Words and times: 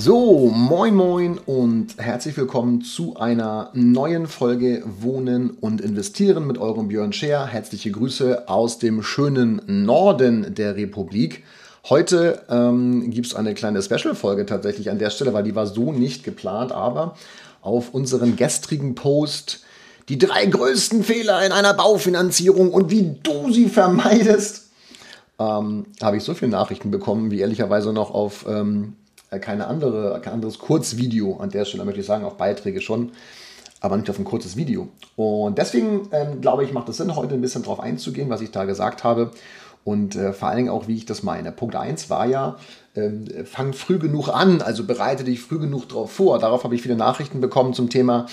So, 0.00 0.48
moin 0.54 0.94
moin 0.94 1.38
und 1.38 1.96
herzlich 1.98 2.36
willkommen 2.36 2.82
zu 2.82 3.16
einer 3.16 3.70
neuen 3.74 4.28
Folge 4.28 4.84
Wohnen 4.86 5.50
und 5.50 5.80
Investieren 5.80 6.46
mit 6.46 6.56
eurem 6.56 6.86
Björn 6.86 7.12
Scher. 7.12 7.46
Herzliche 7.46 7.90
Grüße 7.90 8.48
aus 8.48 8.78
dem 8.78 9.02
schönen 9.02 9.60
Norden 9.66 10.54
der 10.54 10.76
Republik. 10.76 11.42
Heute 11.88 12.42
ähm, 12.48 13.10
gibt 13.10 13.26
es 13.26 13.34
eine 13.34 13.54
kleine 13.54 13.82
Special-Folge 13.82 14.46
tatsächlich 14.46 14.88
an 14.88 15.00
der 15.00 15.10
Stelle, 15.10 15.32
weil 15.32 15.42
die 15.42 15.56
war 15.56 15.66
so 15.66 15.90
nicht 15.90 16.22
geplant, 16.22 16.70
aber 16.70 17.16
auf 17.60 17.92
unseren 17.92 18.36
gestrigen 18.36 18.94
Post 18.94 19.64
die 20.08 20.16
drei 20.18 20.46
größten 20.46 21.02
Fehler 21.02 21.44
in 21.44 21.50
einer 21.50 21.74
Baufinanzierung 21.74 22.72
und 22.72 22.92
wie 22.92 23.16
du 23.24 23.50
sie 23.50 23.68
vermeidest, 23.68 24.68
ähm, 25.40 25.86
habe 26.00 26.18
ich 26.18 26.22
so 26.22 26.34
viele 26.34 26.52
Nachrichten 26.52 26.92
bekommen, 26.92 27.32
wie 27.32 27.40
ehrlicherweise 27.40 27.92
noch 27.92 28.12
auf 28.12 28.46
ähm, 28.48 28.92
äh, 28.92 29.07
keine 29.30 29.66
andere, 29.66 30.20
kein 30.22 30.34
anderes 30.34 30.58
Kurzvideo 30.58 31.36
an 31.38 31.50
der 31.50 31.64
Stelle, 31.64 31.84
möchte 31.84 32.00
ich 32.00 32.06
sagen, 32.06 32.24
auch 32.24 32.34
Beiträge 32.34 32.80
schon, 32.80 33.12
aber 33.80 33.96
nicht 33.96 34.08
auf 34.10 34.18
ein 34.18 34.24
kurzes 34.24 34.56
Video. 34.56 34.88
Und 35.16 35.58
deswegen 35.58 36.08
ähm, 36.12 36.40
glaube 36.40 36.64
ich, 36.64 36.72
macht 36.72 36.88
es 36.88 36.96
Sinn, 36.96 37.14
heute 37.14 37.34
ein 37.34 37.40
bisschen 37.40 37.62
darauf 37.62 37.80
einzugehen, 37.80 38.30
was 38.30 38.40
ich 38.40 38.50
da 38.50 38.64
gesagt 38.64 39.04
habe 39.04 39.30
und 39.84 40.16
äh, 40.16 40.32
vor 40.32 40.48
allen 40.48 40.58
Dingen 40.58 40.68
auch, 40.68 40.86
wie 40.86 40.96
ich 40.96 41.06
das 41.06 41.22
meine. 41.22 41.52
Punkt 41.52 41.74
1 41.74 42.10
war 42.10 42.26
ja, 42.26 42.56
ähm, 42.94 43.24
fang 43.44 43.72
früh 43.72 43.98
genug 43.98 44.28
an, 44.28 44.60
also 44.60 44.84
bereite 44.84 45.24
dich 45.24 45.40
früh 45.40 45.58
genug 45.58 45.88
darauf 45.88 46.12
vor. 46.12 46.38
Darauf 46.38 46.64
habe 46.64 46.74
ich 46.74 46.82
viele 46.82 46.96
Nachrichten 46.96 47.40
bekommen 47.40 47.72
zum 47.72 47.88
Thema, 47.88 48.26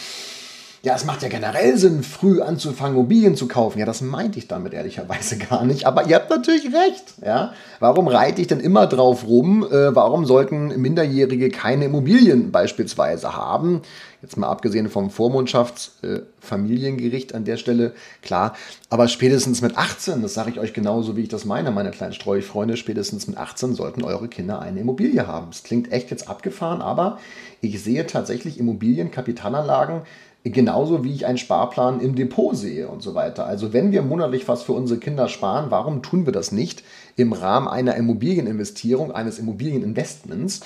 ja, 0.86 0.94
es 0.94 1.04
macht 1.04 1.24
ja 1.24 1.30
generell 1.30 1.76
Sinn, 1.78 2.04
früh 2.04 2.42
anzufangen, 2.42 2.96
Immobilien 2.96 3.36
zu 3.36 3.48
kaufen. 3.48 3.80
Ja, 3.80 3.88
das 3.88 4.02
meinte 4.02 4.38
ich 4.38 4.48
damit 4.48 4.72
ehrlicherweise 4.72 5.38
gar 5.50 5.66
nicht. 5.66 5.88
Aber 5.88 6.06
ihr 6.06 6.16
habt 6.16 6.30
natürlich 6.30 6.66
recht. 6.66 7.16
Ja? 7.26 7.54
Warum 7.80 8.08
reite 8.08 8.40
ich 8.40 8.48
denn 8.48 8.60
immer 8.60 8.86
drauf 8.86 9.26
rum? 9.26 9.64
Äh, 9.64 9.96
warum 9.96 10.26
sollten 10.26 10.68
Minderjährige 10.80 11.50
keine 11.50 11.86
Immobilien 11.86 12.52
beispielsweise 12.52 13.36
haben? 13.36 13.82
Jetzt 14.26 14.38
mal 14.38 14.48
abgesehen 14.48 14.90
vom 14.90 15.12
Vormundschaftsfamiliengericht 15.12 17.32
äh, 17.32 17.36
an 17.36 17.46
der 17.46 17.58
Stelle, 17.58 17.94
klar. 18.24 18.56
Aber 18.90 19.08
spätestens 19.08 19.62
mit 19.62 19.78
18, 19.78 20.24
das 20.24 20.34
sage 20.34 20.50
ich 20.50 20.60
euch 20.60 20.74
genauso, 20.74 21.16
wie 21.16 21.22
ich 21.22 21.30
das 21.30 21.46
meine, 21.46 21.70
meine 21.70 21.92
kleinen 21.92 22.14
Streuchfreunde, 22.14 22.76
spätestens 22.76 23.28
mit 23.28 23.38
18 23.38 23.76
sollten 23.76 24.04
eure 24.04 24.28
Kinder 24.28 24.60
eine 24.60 24.80
Immobilie 24.80 25.28
haben. 25.28 25.50
Es 25.52 25.62
klingt 25.62 25.92
echt 25.92 26.10
jetzt 26.10 26.28
abgefahren, 26.28 26.82
aber 26.82 27.20
ich 27.62 27.84
sehe 27.84 28.08
tatsächlich 28.08 28.60
Immobilien, 28.60 29.12
Kapitalanlagen, 29.12 30.02
Genauso 30.48 31.04
wie 31.04 31.12
ich 31.12 31.26
einen 31.26 31.40
Sparplan 31.40 32.02
im 32.02 32.14
Depot 32.14 32.56
sehe 32.56 32.88
und 32.88 33.02
so 33.02 33.16
weiter. 33.16 33.48
Also 33.48 33.74
wenn 33.74 33.92
wir 33.92 34.04
monatlich 34.04 34.48
was 34.48 34.62
für 34.62 34.74
unsere 34.74 35.00
Kinder 35.00 35.28
sparen, 35.28 35.72
warum 35.72 36.04
tun 36.04 36.28
wir 36.28 36.34
das 36.34 36.52
nicht 36.52 36.84
im 37.16 37.34
Rahmen 37.34 37.68
einer 37.68 37.96
Immobilieninvestierung, 37.96 39.12
eines 39.12 39.40
Immobilieninvestments, 39.40 40.62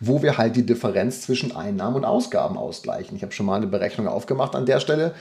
wo 0.00 0.22
wir 0.22 0.36
halt 0.36 0.56
die 0.56 0.66
Differenz 0.66 1.22
zwischen 1.22 1.56
Einnahmen 1.56 1.96
und 1.96 2.04
Ausgaben 2.04 2.56
ausgleichen? 2.56 3.16
Ich 3.16 3.22
habe 3.22 3.32
schon 3.32 3.46
mal 3.46 3.56
eine 3.56 3.66
Berechnung 3.66 4.08
aufgemacht 4.08 4.54
an 4.54 4.66
der 4.66 4.80
Stelle. 4.80 5.14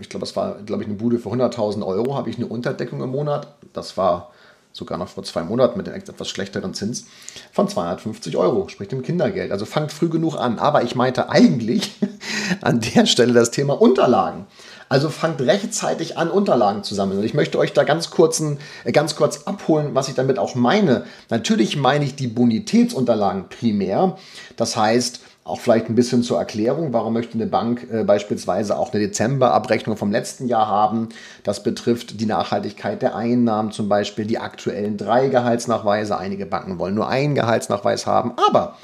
Ich 0.00 0.08
glaube, 0.08 0.24
das 0.24 0.34
war, 0.36 0.62
glaube 0.62 0.82
ich, 0.82 0.88
eine 0.88 0.96
Bude 0.96 1.18
für 1.18 1.28
100.000 1.28 1.84
Euro, 1.84 2.16
habe 2.16 2.30
ich 2.30 2.36
eine 2.36 2.46
Unterdeckung 2.46 3.02
im 3.02 3.10
Monat. 3.10 3.48
Das 3.72 3.96
war 3.96 4.30
sogar 4.74 4.98
noch 4.98 5.08
vor 5.08 5.22
zwei 5.22 5.44
Monaten 5.44 5.78
mit 5.78 5.86
dem 5.86 5.94
etwas 5.94 6.28
schlechteren 6.28 6.74
Zins, 6.74 7.06
von 7.52 7.68
250 7.68 8.36
Euro, 8.36 8.68
sprich 8.68 8.88
dem 8.88 9.02
Kindergeld. 9.02 9.52
Also 9.52 9.66
fangt 9.66 9.92
früh 9.92 10.08
genug 10.08 10.36
an. 10.36 10.58
Aber 10.58 10.82
ich 10.82 10.96
meinte 10.96 11.30
eigentlich 11.30 11.92
an 12.60 12.80
der 12.80 13.06
Stelle 13.06 13.32
das 13.32 13.52
Thema 13.52 13.80
Unterlagen. 13.80 14.46
Also 14.94 15.08
fangt 15.08 15.40
rechtzeitig 15.40 16.18
an, 16.18 16.30
Unterlagen 16.30 16.84
zu 16.84 16.94
sammeln. 16.94 17.18
Und 17.18 17.24
ich 17.24 17.34
möchte 17.34 17.58
euch 17.58 17.72
da 17.72 17.82
ganz, 17.82 18.10
kurzen, 18.10 18.58
äh, 18.84 18.92
ganz 18.92 19.16
kurz 19.16 19.42
abholen, 19.42 19.88
was 19.96 20.06
ich 20.06 20.14
damit 20.14 20.38
auch 20.38 20.54
meine. 20.54 21.02
Natürlich 21.30 21.76
meine 21.76 22.04
ich 22.04 22.14
die 22.14 22.28
Bonitätsunterlagen 22.28 23.48
primär. 23.48 24.16
Das 24.54 24.76
heißt, 24.76 25.18
auch 25.42 25.58
vielleicht 25.58 25.88
ein 25.88 25.96
bisschen 25.96 26.22
zur 26.22 26.38
Erklärung, 26.38 26.92
warum 26.92 27.12
möchte 27.12 27.34
eine 27.34 27.48
Bank 27.48 27.88
äh, 27.90 28.04
beispielsweise 28.04 28.78
auch 28.78 28.92
eine 28.92 29.04
Dezemberabrechnung 29.04 29.96
vom 29.96 30.12
letzten 30.12 30.46
Jahr 30.46 30.68
haben. 30.68 31.08
Das 31.42 31.64
betrifft 31.64 32.20
die 32.20 32.26
Nachhaltigkeit 32.26 33.02
der 33.02 33.16
Einnahmen, 33.16 33.72
zum 33.72 33.88
Beispiel 33.88 34.26
die 34.26 34.38
aktuellen 34.38 34.96
drei 34.96 35.26
Gehaltsnachweise. 35.26 36.16
Einige 36.16 36.46
Banken 36.46 36.78
wollen 36.78 36.94
nur 36.94 37.08
einen 37.08 37.34
Gehaltsnachweis 37.34 38.06
haben, 38.06 38.34
aber 38.48 38.76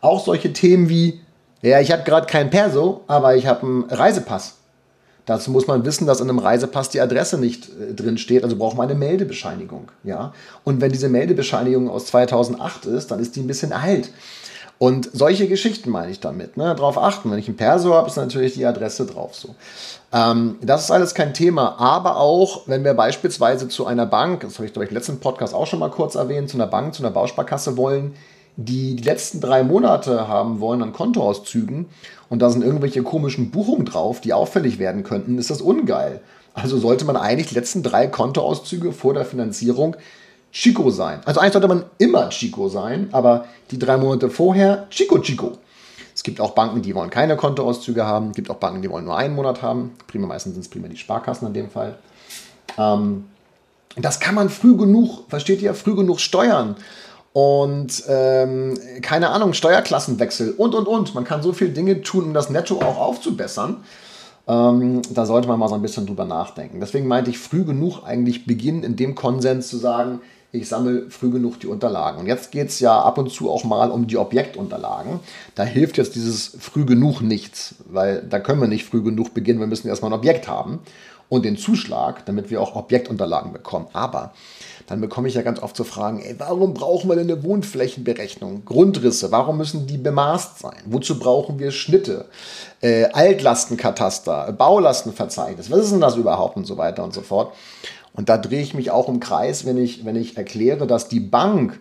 auch 0.00 0.24
solche 0.24 0.54
Themen 0.54 0.88
wie, 0.88 1.20
ja, 1.60 1.78
ich 1.78 1.92
habe 1.92 2.04
gerade 2.04 2.26
keinen 2.26 2.48
Perso, 2.48 3.02
aber 3.06 3.36
ich 3.36 3.46
habe 3.46 3.66
einen 3.66 3.84
Reisepass. 3.84 4.57
Dazu 5.28 5.50
muss 5.50 5.66
man 5.66 5.84
wissen, 5.84 6.06
dass 6.06 6.20
in 6.20 6.30
einem 6.30 6.38
Reisepass 6.38 6.88
die 6.88 7.02
Adresse 7.02 7.36
nicht 7.36 7.68
äh, 7.68 7.92
drin 7.92 8.16
steht, 8.16 8.44
also 8.44 8.56
braucht 8.56 8.78
man 8.78 8.88
eine 8.88 8.98
Meldebescheinigung. 8.98 9.90
Ja? 10.02 10.32
Und 10.64 10.80
wenn 10.80 10.90
diese 10.90 11.10
Meldebescheinigung 11.10 11.90
aus 11.90 12.06
2008 12.06 12.86
ist, 12.86 13.10
dann 13.10 13.20
ist 13.20 13.36
die 13.36 13.40
ein 13.40 13.46
bisschen 13.46 13.74
alt. 13.74 14.10
Und 14.78 15.10
solche 15.12 15.46
Geschichten 15.46 15.90
meine 15.90 16.10
ich 16.10 16.20
damit. 16.20 16.56
Ne? 16.56 16.74
Darauf 16.74 16.96
achten. 16.96 17.30
Wenn 17.30 17.38
ich 17.38 17.48
ein 17.48 17.56
Perso 17.56 17.92
habe, 17.92 18.08
ist 18.08 18.16
natürlich 18.16 18.54
die 18.54 18.64
Adresse 18.64 19.04
drauf 19.04 19.34
so. 19.34 19.54
Ähm, 20.14 20.56
das 20.62 20.84
ist 20.84 20.90
alles 20.90 21.14
kein 21.14 21.34
Thema. 21.34 21.78
Aber 21.78 22.16
auch, 22.16 22.62
wenn 22.66 22.82
wir 22.82 22.94
beispielsweise 22.94 23.68
zu 23.68 23.84
einer 23.84 24.06
Bank, 24.06 24.40
das 24.40 24.54
habe 24.54 24.64
ich 24.64 24.72
glaube 24.72 24.86
ich 24.86 24.90
im 24.90 24.96
letzten 24.96 25.20
Podcast 25.20 25.52
auch 25.52 25.66
schon 25.66 25.80
mal 25.80 25.90
kurz 25.90 26.14
erwähnt, 26.14 26.48
zu 26.48 26.56
einer 26.56 26.68
Bank, 26.68 26.94
zu 26.94 27.02
einer 27.02 27.12
Bausparkasse 27.12 27.76
wollen, 27.76 28.14
die 28.60 28.96
die 28.96 29.04
letzten 29.04 29.40
drei 29.40 29.62
Monate 29.62 30.26
haben 30.26 30.58
wollen 30.58 30.82
an 30.82 30.92
Kontoauszügen 30.92 31.86
und 32.28 32.42
da 32.42 32.50
sind 32.50 32.64
irgendwelche 32.64 33.04
komischen 33.04 33.52
Buchungen 33.52 33.84
drauf, 33.84 34.20
die 34.20 34.32
auffällig 34.32 34.80
werden 34.80 35.04
könnten, 35.04 35.38
ist 35.38 35.50
das 35.50 35.62
ungeil. 35.62 36.20
Also 36.54 36.76
sollte 36.76 37.04
man 37.04 37.16
eigentlich 37.16 37.46
die 37.46 37.54
letzten 37.54 37.84
drei 37.84 38.08
Kontoauszüge 38.08 38.90
vor 38.90 39.14
der 39.14 39.24
Finanzierung 39.24 39.96
Chico 40.50 40.90
sein. 40.90 41.20
Also 41.24 41.38
eigentlich 41.38 41.52
sollte 41.52 41.68
man 41.68 41.84
immer 41.98 42.30
Chico 42.30 42.68
sein, 42.68 43.08
aber 43.12 43.44
die 43.70 43.78
drei 43.78 43.96
Monate 43.96 44.28
vorher 44.28 44.88
Chico 44.90 45.20
Chico. 45.20 45.52
Es 46.12 46.24
gibt 46.24 46.40
auch 46.40 46.50
Banken, 46.50 46.82
die 46.82 46.96
wollen 46.96 47.10
keine 47.10 47.36
Kontoauszüge 47.36 48.04
haben. 48.04 48.30
Es 48.30 48.34
gibt 48.34 48.50
auch 48.50 48.56
Banken, 48.56 48.82
die 48.82 48.90
wollen 48.90 49.04
nur 49.04 49.16
einen 49.16 49.36
Monat 49.36 49.62
haben. 49.62 49.92
Prima, 50.08 50.26
meistens 50.26 50.54
sind 50.54 50.62
es 50.62 50.68
prima 50.68 50.88
die 50.88 50.96
Sparkassen 50.96 51.46
in 51.46 51.54
dem 51.54 51.70
Fall. 51.70 51.96
Ähm, 52.76 53.26
das 53.94 54.18
kann 54.18 54.34
man 54.34 54.48
früh 54.48 54.76
genug, 54.76 55.28
versteht 55.28 55.62
ihr, 55.62 55.74
früh 55.74 55.94
genug 55.94 56.18
steuern. 56.18 56.74
Und 57.38 58.02
ähm, 58.08 58.76
keine 59.00 59.30
Ahnung, 59.30 59.52
Steuerklassenwechsel 59.52 60.54
und 60.56 60.74
und 60.74 60.88
und. 60.88 61.14
Man 61.14 61.22
kann 61.22 61.40
so 61.40 61.52
viele 61.52 61.70
Dinge 61.70 62.02
tun, 62.02 62.24
um 62.24 62.34
das 62.34 62.50
Netto 62.50 62.80
auch 62.80 62.98
aufzubessern. 62.98 63.76
Ähm, 64.48 65.02
da 65.14 65.24
sollte 65.24 65.46
man 65.46 65.60
mal 65.60 65.68
so 65.68 65.76
ein 65.76 65.82
bisschen 65.82 66.04
drüber 66.04 66.24
nachdenken. 66.24 66.80
Deswegen 66.80 67.06
meinte 67.06 67.30
ich 67.30 67.38
früh 67.38 67.62
genug 67.62 68.02
eigentlich 68.04 68.44
beginnen, 68.44 68.82
in 68.82 68.96
dem 68.96 69.14
Konsens 69.14 69.68
zu 69.68 69.76
sagen, 69.76 70.20
ich 70.50 70.68
sammle 70.68 71.10
früh 71.10 71.30
genug 71.30 71.60
die 71.60 71.68
Unterlagen. 71.68 72.18
Und 72.18 72.26
jetzt 72.26 72.50
geht 72.50 72.70
es 72.70 72.80
ja 72.80 73.00
ab 73.00 73.18
und 73.18 73.30
zu 73.30 73.48
auch 73.48 73.62
mal 73.62 73.92
um 73.92 74.08
die 74.08 74.16
Objektunterlagen. 74.16 75.20
Da 75.54 75.62
hilft 75.62 75.96
jetzt 75.96 76.16
dieses 76.16 76.56
früh 76.58 76.84
genug 76.86 77.20
nichts, 77.20 77.76
weil 77.88 78.20
da 78.28 78.40
können 78.40 78.60
wir 78.60 78.66
nicht 78.66 78.84
früh 78.84 79.00
genug 79.00 79.32
beginnen. 79.32 79.60
Wir 79.60 79.68
müssen 79.68 79.86
erstmal 79.86 80.10
ein 80.10 80.18
Objekt 80.18 80.48
haben 80.48 80.80
und 81.28 81.44
den 81.44 81.56
Zuschlag, 81.56 82.24
damit 82.26 82.50
wir 82.50 82.60
auch 82.60 82.74
Objektunterlagen 82.74 83.52
bekommen. 83.52 83.86
Aber 83.92 84.32
dann 84.86 85.02
bekomme 85.02 85.28
ich 85.28 85.34
ja 85.34 85.42
ganz 85.42 85.60
oft 85.62 85.76
zu 85.76 85.84
fragen, 85.84 86.20
ey, 86.20 86.34
warum 86.38 86.72
brauchen 86.72 87.10
wir 87.10 87.16
denn 87.16 87.30
eine 87.30 87.42
Wohnflächenberechnung? 87.42 88.64
Grundrisse, 88.64 89.30
warum 89.30 89.58
müssen 89.58 89.86
die 89.86 89.98
bemaßt 89.98 90.60
sein? 90.60 90.78
Wozu 90.86 91.18
brauchen 91.18 91.58
wir 91.58 91.70
Schnitte? 91.70 92.24
Äh, 92.80 93.04
Altlastenkataster, 93.12 94.52
Baulastenverzeichnis, 94.52 95.70
was 95.70 95.80
ist 95.80 95.92
denn 95.92 96.00
das 96.00 96.16
überhaupt 96.16 96.56
und 96.56 96.64
so 96.64 96.78
weiter 96.78 97.04
und 97.04 97.12
so 97.12 97.20
fort. 97.20 97.52
Und 98.14 98.30
da 98.30 98.38
drehe 98.38 98.62
ich 98.62 98.72
mich 98.72 98.90
auch 98.90 99.08
im 99.08 99.20
Kreis, 99.20 99.66
wenn 99.66 99.76
ich, 99.76 100.06
wenn 100.06 100.16
ich 100.16 100.38
erkläre, 100.38 100.86
dass 100.86 101.08
die 101.08 101.20
Bank 101.20 101.78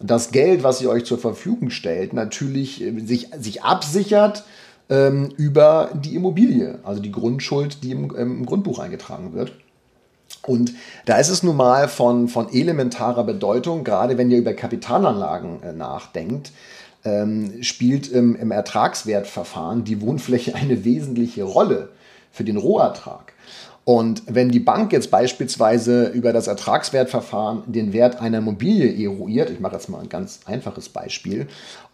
das 0.00 0.30
Geld, 0.30 0.62
was 0.62 0.78
sie 0.78 0.88
euch 0.88 1.04
zur 1.04 1.18
Verfügung 1.18 1.70
stellt, 1.70 2.12
natürlich 2.12 2.82
äh, 2.82 2.98
sich, 3.00 3.28
sich 3.38 3.62
absichert 3.62 4.44
ähm, 4.88 5.30
über 5.36 5.90
die 5.94 6.14
Immobilie, 6.14 6.78
also 6.82 7.00
die 7.00 7.12
Grundschuld, 7.12 7.82
die 7.82 7.92
im, 7.92 8.14
im 8.14 8.46
Grundbuch 8.46 8.78
eingetragen 8.78 9.32
wird. 9.34 9.52
Und 10.46 10.74
da 11.06 11.16
ist 11.16 11.28
es 11.28 11.42
nun 11.42 11.56
mal 11.56 11.88
von, 11.88 12.28
von 12.28 12.52
elementarer 12.52 13.24
Bedeutung, 13.24 13.84
gerade 13.84 14.18
wenn 14.18 14.30
ihr 14.30 14.38
über 14.38 14.52
Kapitalanlagen 14.52 15.62
äh, 15.62 15.72
nachdenkt, 15.72 16.52
ähm, 17.04 17.62
spielt 17.62 18.08
im, 18.08 18.36
im 18.36 18.50
Ertragswertverfahren 18.50 19.84
die 19.84 20.00
Wohnfläche 20.00 20.54
eine 20.54 20.84
wesentliche 20.84 21.44
Rolle 21.44 21.90
für 22.32 22.44
den 22.44 22.56
Rohertrag. 22.56 23.32
Und 23.88 24.24
wenn 24.26 24.50
die 24.50 24.60
Bank 24.60 24.92
jetzt 24.92 25.10
beispielsweise 25.10 26.08
über 26.08 26.34
das 26.34 26.46
Ertragswertverfahren 26.46 27.62
den 27.64 27.94
Wert 27.94 28.20
einer 28.20 28.36
Immobilie 28.36 28.92
eruiert, 29.02 29.48
ich 29.48 29.60
mache 29.60 29.76
jetzt 29.76 29.88
mal 29.88 30.02
ein 30.02 30.10
ganz 30.10 30.40
einfaches 30.44 30.90
Beispiel, 30.90 31.46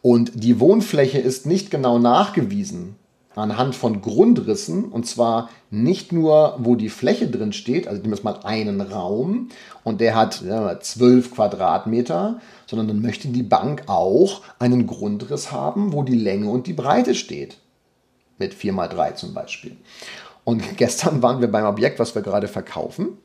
und 0.03 0.33
die 0.35 0.59
Wohnfläche 0.59 1.19
ist 1.19 1.47
nicht 1.47 1.71
genau 1.71 2.01
nachgewiesen, 2.01 2.97
anhand 3.37 3.77
von 3.77 4.01
Grundrissen 4.01 4.87
und 4.87 5.07
zwar 5.07 5.51
nicht 5.71 6.11
nur, 6.11 6.57
wo 6.59 6.75
die 6.75 6.89
Fläche 6.89 7.29
drin 7.29 7.53
steht, 7.53 7.87
also 7.87 8.03
nehmen 8.03 8.17
wir 8.17 8.25
mal 8.25 8.41
einen 8.43 8.81
Raum 8.81 9.51
und 9.85 10.01
der 10.01 10.17
hat 10.17 10.43
ja, 10.43 10.81
12 10.81 11.31
Quadratmeter, 11.31 12.41
sondern 12.67 12.89
dann 12.89 13.03
möchte 13.03 13.29
die 13.29 13.45
Bank 13.45 13.85
auch 13.87 14.41
einen 14.59 14.89
Grundriss 14.89 15.53
haben, 15.53 15.93
wo 15.93 16.03
die 16.03 16.17
Länge 16.17 16.51
und 16.51 16.67
die 16.67 16.73
Breite 16.73 17.15
steht. 17.15 17.59
Mit 18.37 18.53
4 18.53 18.73
mal 18.73 18.89
3 18.89 19.13
zum 19.13 19.33
Beispiel. 19.33 19.77
Und 20.45 20.63
gestern 20.77 21.23
waren 21.23 21.41
wir 21.41 21.51
beim 21.51 21.67
Objekt, 21.67 21.99
was 21.99 22.15
wir 22.15 22.23
gerade 22.23 22.49
verkaufen, 22.49 23.19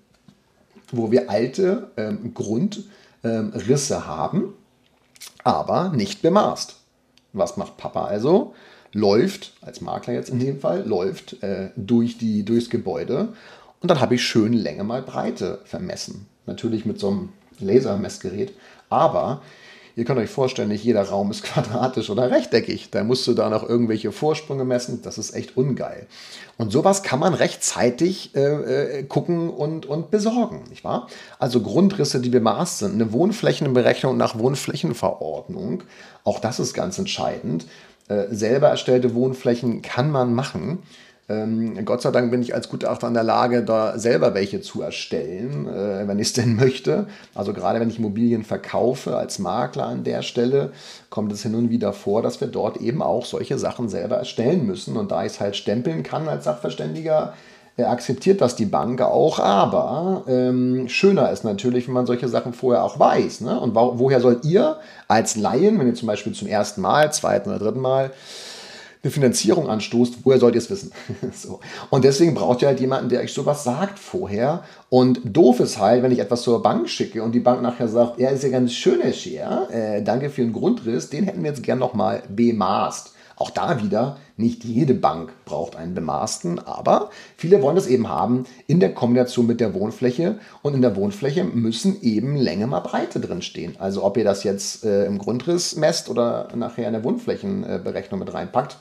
wo 0.92 1.12
wir 1.12 1.30
alte 1.30 1.92
ähm, 1.98 2.34
Grundrisse 2.34 3.96
ähm, 3.96 4.08
haben, 4.08 4.54
aber 5.44 5.90
nicht 5.90 6.22
bemaßt. 6.22 6.76
Was 7.34 7.58
macht 7.58 7.78
Papa 7.78 8.06
also? 8.06 8.54
läuft, 8.94 9.54
als 9.62 9.82
Makler 9.82 10.14
jetzt 10.14 10.30
in 10.30 10.40
dem 10.40 10.60
Fall, 10.60 10.86
läuft 10.86 11.42
äh, 11.44 11.70
durch 11.76 12.18
die, 12.18 12.44
durchs 12.44 12.70
Gebäude 12.70 13.30
und 13.82 13.92
dann 13.92 14.02
habe 14.02 14.16
ich 14.16 14.24
schön 14.24 14.54
Länge 14.54 14.84
mal 14.84 15.02
Breite 15.02 15.60
vermessen. 15.66 16.28
Natürlich 16.46 16.86
mit 16.86 17.00
so 17.00 17.10
einem 17.10 17.30
Lasermessgerät, 17.60 18.54
aber 18.90 19.42
ihr 20.00 20.06
könnt 20.06 20.20
euch 20.20 20.30
vorstellen, 20.30 20.70
nicht 20.70 20.84
jeder 20.84 21.04
Raum 21.04 21.30
ist 21.30 21.44
quadratisch 21.44 22.10
oder 22.10 22.32
rechteckig. 22.32 22.90
Da 22.90 23.04
musst 23.04 23.28
du 23.28 23.34
da 23.34 23.50
noch 23.50 23.68
irgendwelche 23.68 24.12
Vorsprünge 24.12 24.64
messen. 24.64 25.02
Das 25.04 25.18
ist 25.18 25.36
echt 25.36 25.58
ungeil. 25.58 26.08
Und 26.58 26.72
sowas 26.72 27.04
kann 27.04 27.20
man 27.20 27.34
rechtzeitig 27.34 28.34
äh, 28.36 29.00
äh, 29.00 29.04
gucken 29.04 29.50
und, 29.50 29.86
und 29.86 30.10
besorgen, 30.10 30.64
nicht 30.70 30.84
wahr? 30.84 31.08
Also 31.38 31.62
Grundrisse, 31.62 32.22
die 32.22 32.30
bemaßt 32.30 32.80
sind, 32.80 32.94
eine 32.94 33.12
Wohnflächenberechnung 33.12 34.16
nach 34.16 34.40
Wohnflächenverordnung. 34.40 35.84
Auch 36.24 36.40
das 36.40 36.60
ist 36.60 36.74
ganz 36.74 36.98
entscheidend. 36.98 37.66
Äh, 38.08 38.28
selber 38.32 38.70
erstellte 38.70 39.14
Wohnflächen 39.14 39.82
kann 39.82 40.12
man 40.12 40.34
machen. 40.34 40.80
Ähm, 41.30 41.86
Gott 41.86 42.02
sei 42.02 42.10
Dank 42.12 42.32
bin 42.32 42.42
ich 42.42 42.56
als 42.56 42.70
Gutachter 42.70 43.08
in 43.08 43.14
der 43.14 43.24
Lage, 43.24 43.64
da 43.64 44.00
selber 44.00 44.34
welche 44.34 44.62
zu 44.62 44.82
erstellen, 44.82 45.68
äh, 45.68 46.08
wenn 46.08 46.18
ich 46.20 46.28
es 46.28 46.34
denn 46.40 46.56
möchte. 46.56 47.08
Also 47.36 47.54
gerade 47.54 47.80
wenn 47.80 47.90
ich 47.90 48.00
Immobilien 48.00 48.44
verkaufe 48.44 49.16
als 49.16 49.40
Makler 49.40 49.86
an 49.86 50.04
der 50.04 50.24
Stelle, 50.24 50.72
kommt 51.10 51.32
es 51.32 51.44
hin 51.44 51.56
und 51.56 51.70
wieder 51.70 51.94
vor, 51.94 52.22
dass 52.22 52.42
wir 52.42 52.48
dort 52.48 52.78
eben 52.78 53.02
auch 53.02 53.26
solche 53.26 53.60
Sachen 53.60 53.90
selber 53.90 54.18
erstellen 54.18 54.66
müssen. 54.66 54.98
Und 54.98 55.12
da 55.12 55.24
ich 55.24 55.34
es 55.34 55.40
halt 55.40 55.56
stempeln 55.56 56.04
kann 56.04 56.28
als 56.28 56.46
Sachverständiger, 56.46 57.34
akzeptiert 57.88 58.42
das 58.42 58.56
die 58.56 58.66
Bank 58.66 59.02
auch, 59.02 59.40
aber 59.40 60.24
ähm, 60.28 60.90
schöner 60.90 61.32
ist 61.32 61.44
natürlich, 61.44 61.88
wenn 61.88 61.94
man 61.94 62.06
solche 62.06 62.28
Sachen 62.28 62.54
vorher 62.54 62.84
auch 62.84 63.00
weiß. 63.00 63.42
Ne? 63.42 63.60
Und 63.60 63.76
wo, 63.76 63.94
woher 64.00 64.20
sollt 64.20 64.44
ihr 64.46 64.78
als 65.08 65.36
Laien, 65.36 65.80
wenn 65.80 65.88
ihr 65.88 65.96
zum 65.96 66.08
Beispiel 66.08 66.34
zum 66.34 66.48
ersten 66.48 66.82
Mal, 66.82 67.14
zweiten 67.14 67.50
oder 67.50 67.60
dritten 67.60 67.80
Mal 67.80 68.12
eine 69.02 69.12
Finanzierung 69.12 69.70
anstoßt, 69.70 70.20
woher 70.24 70.40
sollt 70.40 70.56
ihr 70.56 70.60
es 70.60 70.70
wissen? 70.70 70.92
so. 71.34 71.60
Und 71.90 72.04
deswegen 72.04 72.34
braucht 72.34 72.62
ihr 72.62 72.68
halt 72.68 72.82
jemanden, 72.82 73.10
der 73.10 73.22
euch 73.22 73.34
sowas 73.34 73.64
sagt 73.64 73.98
vorher. 73.98 74.64
Und 74.90 75.22
doof 75.24 75.62
ist 75.62 75.80
halt, 75.80 76.04
wenn 76.04 76.12
ich 76.12 76.20
etwas 76.20 76.42
zur 76.42 76.62
Bank 76.62 76.90
schicke 76.90 77.24
und 77.24 77.34
die 77.34 77.40
Bank 77.40 77.62
nachher 77.62 77.88
sagt, 77.88 78.20
ja, 78.20 78.30
ist 78.30 78.44
ja 78.44 78.50
ganz 78.50 78.74
schön, 78.74 79.00
Herr 79.02 79.14
Scheer, 79.14 79.68
äh, 79.72 80.04
danke 80.04 80.30
für 80.30 80.42
den 80.42 80.52
Grundriss, 80.52 81.10
den 81.10 81.24
hätten 81.24 81.44
wir 81.44 81.50
jetzt 81.50 81.64
gern 81.64 81.80
nochmal 81.80 82.24
bemaßt. 82.28 83.14
Auch 83.40 83.52
da 83.52 83.82
wieder, 83.82 84.18
nicht 84.36 84.66
jede 84.66 84.94
Bank 84.94 85.32
braucht 85.46 85.78
einen 85.78 85.96
bemaßten, 85.96 86.60
aber 86.60 87.10
viele 87.38 87.62
wollen 87.62 87.78
das 87.78 87.88
eben 87.88 88.10
haben 88.10 88.44
in 88.68 88.82
der 88.82 88.94
Kombination 88.94 89.48
mit 89.48 89.62
der 89.62 89.74
Wohnfläche. 89.74 90.40
Und 90.62 90.74
in 90.74 90.82
der 90.82 90.98
Wohnfläche 90.98 91.46
müssen 91.46 92.02
eben 92.02 92.36
Länge 92.36 92.68
mal 92.68 92.82
Breite 92.82 93.22
drin 93.22 93.42
stehen. 93.42 93.78
Also 93.80 94.04
ob 94.04 94.18
ihr 94.18 94.26
das 94.26 94.44
jetzt 94.44 94.84
äh, 94.84 95.06
im 95.06 95.20
Grundriss 95.20 95.78
messt 95.78 96.10
oder 96.10 96.50
nachher 96.54 96.88
in 96.88 96.94
der 96.94 97.04
Wohnflächenberechnung 97.06 98.20
mit 98.20 98.34
reinpackt, 98.34 98.78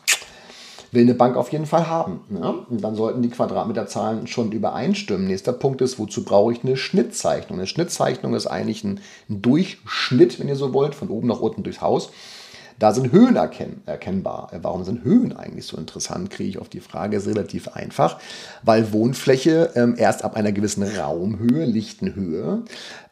will 0.92 1.02
eine 1.02 1.14
Bank 1.14 1.36
auf 1.36 1.50
jeden 1.52 1.66
Fall 1.66 1.88
haben. 1.88 2.20
Ne? 2.28 2.54
Und 2.68 2.82
dann 2.82 2.94
sollten 2.94 3.22
die 3.22 3.30
Quadratmeterzahlen 3.30 4.26
schon 4.26 4.52
übereinstimmen. 4.52 5.26
Nächster 5.26 5.52
Punkt 5.52 5.80
ist, 5.80 5.98
wozu 5.98 6.24
brauche 6.24 6.52
ich 6.52 6.64
eine 6.64 6.76
Schnittzeichnung? 6.76 7.58
Eine 7.58 7.66
Schnittzeichnung 7.66 8.34
ist 8.34 8.46
eigentlich 8.46 8.84
ein, 8.84 9.00
Durchschnitt, 9.28 10.40
wenn 10.40 10.48
ihr 10.48 10.56
so 10.56 10.72
wollt, 10.72 10.94
von 10.94 11.08
oben 11.08 11.28
nach 11.28 11.40
unten 11.40 11.62
durchs 11.62 11.80
Haus. 11.80 12.10
Da 12.78 12.92
sind 12.92 13.10
Höhen 13.10 13.34
erkenn 13.34 13.82
erkennbar. 13.86 14.50
Äh, 14.52 14.58
warum 14.62 14.84
sind 14.84 15.02
Höhen 15.02 15.36
eigentlich 15.36 15.66
so 15.66 15.76
interessant, 15.76 16.30
kriege 16.30 16.48
ich 16.48 16.58
auf 16.58 16.68
die 16.68 16.80
Frage. 16.80 17.16
Ist 17.16 17.26
relativ 17.26 17.68
einfach, 17.68 18.18
weil 18.62 18.92
Wohnfläche 18.92 19.72
ähm, 19.74 19.96
erst 19.98 20.24
ab 20.24 20.36
einer 20.36 20.52
gewissen 20.52 20.84
Raumhöhe, 20.84 21.64
Lichtenhöhe, 21.64 22.62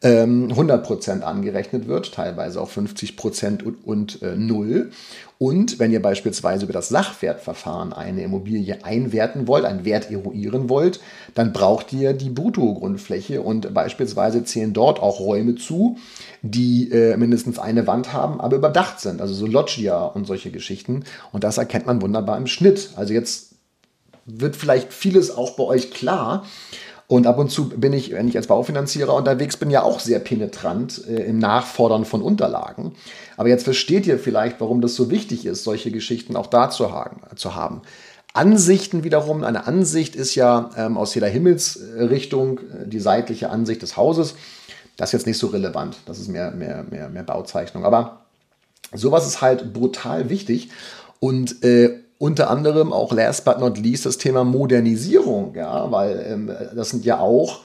ähm, 0.02 0.52
100% 0.52 1.22
angerechnet 1.22 1.88
wird, 1.88 2.14
teilweise 2.14 2.60
auch 2.60 2.70
50% 2.70 3.64
und, 3.64 3.84
und 3.84 4.22
äh, 4.22 4.36
0. 4.36 4.90
Und 5.38 5.78
wenn 5.78 5.92
ihr 5.92 6.00
beispielsweise 6.00 6.64
über 6.64 6.72
das 6.72 6.88
Sachwertverfahren 6.88 7.92
eine 7.92 8.22
Immobilie 8.22 8.84
einwerten 8.84 9.46
wollt, 9.46 9.66
einen 9.66 9.84
Wert 9.84 10.10
eruieren 10.10 10.70
wollt, 10.70 11.00
dann 11.34 11.52
braucht 11.52 11.92
ihr 11.92 12.14
die 12.14 12.30
Bruttogrundfläche 12.30 13.42
und 13.42 13.74
beispielsweise 13.74 14.44
zählen 14.44 14.72
dort 14.72 15.00
auch 15.00 15.20
Räume 15.20 15.56
zu, 15.56 15.98
die 16.40 16.90
äh, 16.90 17.16
mindestens 17.18 17.58
eine 17.58 17.86
Wand 17.86 18.14
haben, 18.14 18.40
aber 18.40 18.56
überdacht 18.56 19.00
sind, 19.00 19.20
also 19.20 19.34
so 19.34 19.46
Loggia 19.46 20.06
und 20.06 20.26
solche 20.26 20.50
Geschichten. 20.50 21.04
Und 21.32 21.44
das 21.44 21.58
erkennt 21.58 21.86
man 21.86 22.00
wunderbar 22.00 22.38
im 22.38 22.46
Schnitt. 22.46 22.90
Also 22.96 23.12
jetzt 23.12 23.56
wird 24.24 24.56
vielleicht 24.56 24.92
vieles 24.92 25.30
auch 25.30 25.56
bei 25.56 25.64
euch 25.64 25.90
klar. 25.90 26.44
Und 27.08 27.26
ab 27.26 27.38
und 27.38 27.50
zu 27.50 27.68
bin 27.68 27.92
ich, 27.92 28.12
wenn 28.12 28.26
ich 28.26 28.36
als 28.36 28.48
Baufinanzierer 28.48 29.14
unterwegs 29.14 29.56
bin, 29.56 29.70
ja 29.70 29.82
auch 29.82 30.00
sehr 30.00 30.18
penetrant 30.18 31.06
äh, 31.06 31.22
im 31.22 31.38
Nachfordern 31.38 32.04
von 32.04 32.20
Unterlagen. 32.20 32.92
Aber 33.36 33.48
jetzt 33.48 33.64
versteht 33.64 34.06
ihr 34.06 34.18
vielleicht, 34.18 34.60
warum 34.60 34.80
das 34.80 34.96
so 34.96 35.10
wichtig 35.10 35.46
ist, 35.46 35.62
solche 35.62 35.92
Geschichten 35.92 36.34
auch 36.36 36.48
da 36.48 36.68
zu 36.68 36.92
haben. 36.92 37.20
Zu 37.36 37.54
haben. 37.54 37.82
Ansichten 38.32 39.04
wiederum, 39.04 39.44
eine 39.44 39.66
Ansicht 39.66 40.16
ist 40.16 40.34
ja 40.34 40.70
ähm, 40.76 40.98
aus 40.98 41.14
jeder 41.14 41.28
Himmelsrichtung 41.28 42.58
äh, 42.58 42.86
die 42.86 43.00
seitliche 43.00 43.50
Ansicht 43.50 43.82
des 43.82 43.96
Hauses. 43.96 44.34
Das 44.96 45.10
ist 45.10 45.12
jetzt 45.12 45.26
nicht 45.26 45.38
so 45.38 45.48
relevant, 45.48 45.96
das 46.06 46.18
ist 46.18 46.28
mehr, 46.28 46.50
mehr, 46.50 46.84
mehr, 46.90 47.08
mehr 47.08 47.22
Bauzeichnung. 47.22 47.84
Aber 47.84 48.22
sowas 48.92 49.26
ist 49.26 49.40
halt 49.40 49.72
brutal 49.72 50.28
wichtig. 50.28 50.70
Und 51.20 51.62
äh, 51.64 52.00
unter 52.18 52.50
anderem 52.50 52.92
auch 52.92 53.12
last 53.12 53.44
but 53.44 53.58
not 53.58 53.78
least 53.78 54.06
das 54.06 54.18
Thema 54.18 54.44
Modernisierung, 54.44 55.54
ja, 55.54 55.90
weil 55.90 56.24
ähm, 56.28 56.50
das 56.74 56.90
sind 56.90 57.04
ja 57.04 57.18
auch 57.20 57.60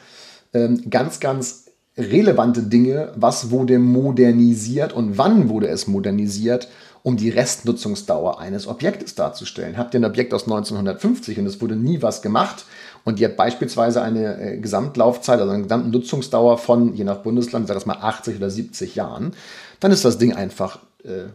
ähm, 0.53 0.89
ganz, 0.89 1.19
ganz 1.19 1.65
relevante 1.97 2.63
Dinge. 2.63 3.11
Was 3.15 3.51
wurde 3.51 3.79
modernisiert 3.79 4.93
und 4.93 5.17
wann 5.17 5.49
wurde 5.49 5.67
es 5.67 5.87
modernisiert, 5.87 6.67
um 7.03 7.17
die 7.17 7.29
Restnutzungsdauer 7.29 8.39
eines 8.39 8.67
Objektes 8.67 9.15
darzustellen? 9.15 9.77
Habt 9.77 9.93
ihr 9.93 9.99
ein 9.99 10.05
Objekt 10.05 10.33
aus 10.33 10.43
1950 10.43 11.39
und 11.39 11.45
es 11.45 11.61
wurde 11.61 11.75
nie 11.75 12.01
was 12.01 12.21
gemacht 12.21 12.65
und 13.03 13.19
die 13.19 13.25
hat 13.25 13.37
beispielsweise 13.37 14.01
eine 14.01 14.39
äh, 14.39 14.57
Gesamtlaufzeit, 14.57 15.39
also 15.39 15.51
eine 15.51 15.63
gesamte 15.63 15.89
Nutzungsdauer 15.89 16.57
von, 16.57 16.93
je 16.93 17.03
nach 17.03 17.17
Bundesland, 17.17 17.67
sag 17.67 17.77
ich 17.77 17.85
mal 17.85 17.97
80 17.97 18.37
oder 18.37 18.49
70 18.49 18.95
Jahren, 18.95 19.33
dann 19.79 19.91
ist 19.91 20.05
das 20.05 20.17
Ding 20.17 20.33
einfach 20.33 20.79
äh, 21.03 21.29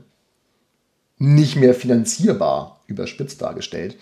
nicht 1.18 1.56
mehr 1.56 1.74
finanzierbar, 1.74 2.75
überspitzt 2.86 3.42
dargestellt. 3.42 3.96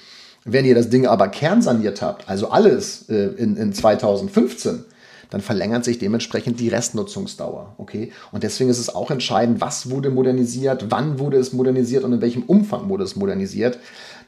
Wenn 0.45 0.65
ihr 0.65 0.75
das 0.75 0.91
Ding 0.91 1.07
aber 1.07 1.29
kernsaniert 1.29 2.03
habt, 2.03 2.29
also 2.29 2.51
alles 2.51 3.09
äh, 3.09 3.29
in, 3.37 3.57
in 3.57 3.73
2015, 3.73 4.85
dann 5.31 5.41
verlängert 5.41 5.85
sich 5.85 5.99
dementsprechend 5.99 6.61
die 6.61 6.69
Restnutzungsdauer. 6.69 7.75
Okay? 7.79 8.13
Und 8.31 8.43
deswegen 8.43 8.71
ist 8.71 8.79
es 8.79 8.95
auch 8.95 9.11
entscheidend, 9.11 9.61
was 9.61 9.91
wurde 9.91 10.11
modernisiert, 10.11 10.87
wann 10.91 11.19
wurde 11.19 11.39
es 11.39 11.53
modernisiert 11.53 12.05
und 12.05 12.13
in 12.13 12.21
welchem 12.21 12.43
Umfang 12.43 12.89
wurde 12.89 13.05
es 13.05 13.17
modernisiert. 13.17 13.79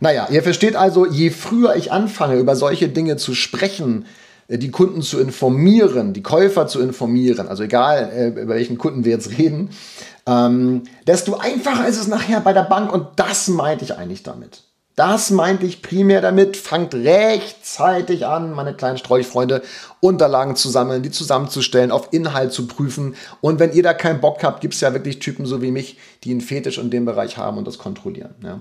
Naja, 0.01 0.27
ihr 0.31 0.43
versteht 0.43 0.75
also, 0.75 1.07
je 1.07 1.31
früher 1.31 1.77
ich 1.77 1.93
anfange, 1.93 2.39
über 2.39 2.57
solche 2.57 2.89
Dinge 2.89 3.17
zu 3.17 3.35
sprechen, 3.35 4.07
äh, 4.49 4.59
die 4.59 4.71
Kunden 4.71 5.03
zu 5.03 5.21
informieren, 5.21 6.13
die 6.13 6.23
Käufer 6.23 6.67
zu 6.67 6.81
informieren, 6.81 7.49
also 7.49 7.63
egal, 7.63 8.11
äh, 8.15 8.43
über 8.43 8.55
welchen 8.55 8.79
Kunden 8.79 9.05
wir 9.05 9.13
jetzt 9.13 9.39
reden, 9.39 9.71
ähm, 10.27 10.83
desto 11.07 11.37
einfacher 11.37 11.87
ist 11.87 11.99
es 11.99 12.09
nachher 12.09 12.41
bei 12.41 12.53
der 12.53 12.63
Bank 12.63 12.93
und 12.93 13.09
das 13.17 13.49
meinte 13.49 13.85
ich 13.85 13.97
eigentlich 13.97 14.23
damit. 14.23 14.63
Das 14.97 15.31
meinte 15.31 15.67
ich 15.67 15.83
primär 15.83 16.23
damit. 16.23 16.57
Fangt 16.57 16.95
rechtzeitig 16.95 18.25
an, 18.27 18.53
meine 18.53 18.73
kleinen 18.73 18.97
Strolchfreunde, 18.97 19.63
Unterlagen 20.01 20.57
zu 20.57 20.71
sammeln, 20.71 21.03
die 21.03 21.11
zusammenzustellen, 21.11 21.91
auf 21.91 22.09
Inhalt 22.13 22.53
zu 22.53 22.67
prüfen. 22.67 23.15
Und 23.43 23.61
wenn 23.61 23.75
ihr 23.75 23.83
da 23.83 23.93
keinen 23.93 24.23
Bock 24.23 24.43
habt, 24.43 24.63
gibt 24.63 24.73
es 24.73 24.81
ja 24.81 24.95
wirklich 24.95 25.19
Typen 25.19 25.45
so 25.45 25.61
wie 25.61 25.71
mich, 25.71 25.99
die 26.25 26.31
einen 26.31 26.41
Fetisch 26.41 26.79
in 26.79 26.91
dem 26.91 27.05
Bereich 27.05 27.37
haben 27.37 27.59
und 27.59 27.67
das 27.67 27.77
kontrollieren. 27.77 28.35
Ja. 28.43 28.61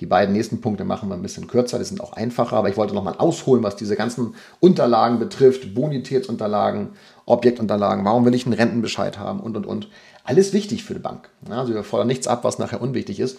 Die 0.00 0.06
beiden 0.06 0.32
nächsten 0.32 0.60
Punkte 0.60 0.84
machen 0.84 1.08
wir 1.08 1.16
ein 1.16 1.22
bisschen 1.22 1.48
kürzer, 1.48 1.78
die 1.78 1.84
sind 1.84 2.00
auch 2.00 2.12
einfacher, 2.12 2.56
aber 2.56 2.68
ich 2.68 2.76
wollte 2.76 2.94
nochmal 2.94 3.16
ausholen, 3.18 3.64
was 3.64 3.74
diese 3.74 3.96
ganzen 3.96 4.34
Unterlagen 4.60 5.18
betrifft, 5.18 5.74
Bonitätsunterlagen, 5.74 6.90
Objektunterlagen, 7.26 8.04
warum 8.04 8.24
will 8.24 8.34
ich 8.34 8.46
einen 8.46 8.54
Rentenbescheid 8.54 9.18
haben 9.18 9.40
und 9.40 9.56
und 9.56 9.66
und. 9.66 9.88
Alles 10.22 10.52
wichtig 10.52 10.84
für 10.84 10.92
die 10.92 11.00
Bank. 11.00 11.30
Also 11.48 11.74
wir 11.74 11.82
fordern 11.82 12.06
nichts 12.06 12.28
ab, 12.28 12.44
was 12.44 12.58
nachher 12.58 12.82
unwichtig 12.82 13.18
ist. 13.18 13.38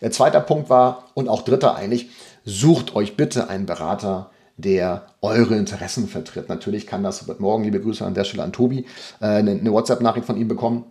Der 0.00 0.10
zweite 0.10 0.40
Punkt 0.40 0.70
war, 0.70 1.04
und 1.14 1.28
auch 1.28 1.42
dritter 1.42 1.76
eigentlich, 1.76 2.08
sucht 2.44 2.96
euch 2.96 3.16
bitte 3.16 3.48
einen 3.48 3.66
Berater, 3.66 4.30
der 4.56 5.06
eure 5.20 5.56
Interessen 5.56 6.08
vertritt. 6.08 6.48
Natürlich 6.48 6.86
kann 6.86 7.02
das, 7.02 7.26
morgen, 7.38 7.64
liebe 7.64 7.80
Grüße 7.80 8.04
an 8.04 8.14
der 8.14 8.24
Stelle 8.24 8.42
an 8.42 8.52
Tobi, 8.52 8.86
äh, 9.20 9.26
eine, 9.26 9.72
WhatsApp-Nachricht 9.72 10.26
von 10.26 10.36
ihm 10.36 10.48
bekommen. 10.48 10.84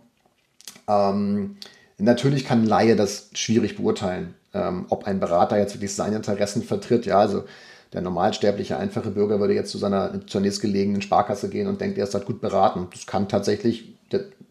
Natürlich 2.00 2.44
kann 2.44 2.62
ein 2.62 2.66
Laie 2.66 2.96
das 2.96 3.30
schwierig 3.34 3.76
beurteilen, 3.76 4.34
ähm, 4.54 4.86
ob 4.88 5.04
ein 5.04 5.20
Berater 5.20 5.58
jetzt 5.58 5.74
wirklich 5.74 5.94
seine 5.94 6.16
Interessen 6.16 6.62
vertritt. 6.62 7.06
Ja, 7.06 7.18
also 7.18 7.44
der 7.92 8.02
normalsterbliche, 8.02 8.76
einfache 8.76 9.10
Bürger 9.10 9.40
würde 9.40 9.54
jetzt 9.54 9.70
zu 9.70 9.78
seiner 9.78 10.26
zur 10.26 10.40
nächstgelegenen 10.40 11.02
Sparkasse 11.02 11.48
gehen 11.48 11.66
und 11.66 11.80
denkt, 11.80 11.98
er 11.98 12.04
ist 12.04 12.14
halt 12.14 12.26
gut 12.26 12.40
beraten. 12.40 12.86
Das 12.92 13.06
kann 13.06 13.28
tatsächlich 13.28 13.94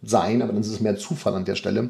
sein, 0.02 0.42
aber 0.42 0.54
dann 0.54 0.62
ist 0.62 0.70
es 0.70 0.80
mehr 0.80 0.98
Zufall 0.98 1.36
an 1.36 1.46
der 1.46 1.56
Stelle. 1.56 1.90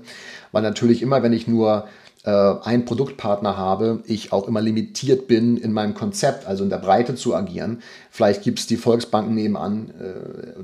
Weil 0.52 0.64
natürlich 0.64 1.02
immer, 1.02 1.22
wenn 1.24 1.34
ich 1.34 1.48
nur 1.48 1.88
äh, 2.24 2.32
einen 2.32 2.86
Produktpartner 2.86 3.58
habe, 3.58 4.04
ich 4.06 4.32
auch 4.32 4.48
immer 4.48 4.62
limitiert 4.62 5.28
bin 5.28 5.58
in 5.58 5.72
meinem 5.72 5.94
Konzept, 5.94 6.48
also 6.48 6.64
in 6.64 6.70
der 6.70 6.78
Breite 6.78 7.16
zu 7.16 7.36
agieren. 7.36 7.82
Vielleicht 8.10 8.44
gibt 8.44 8.60
es 8.60 8.68
die 8.68 8.78
Volksbanken 8.78 9.36
nebenan, 9.36 9.92
äh, 10.00 10.64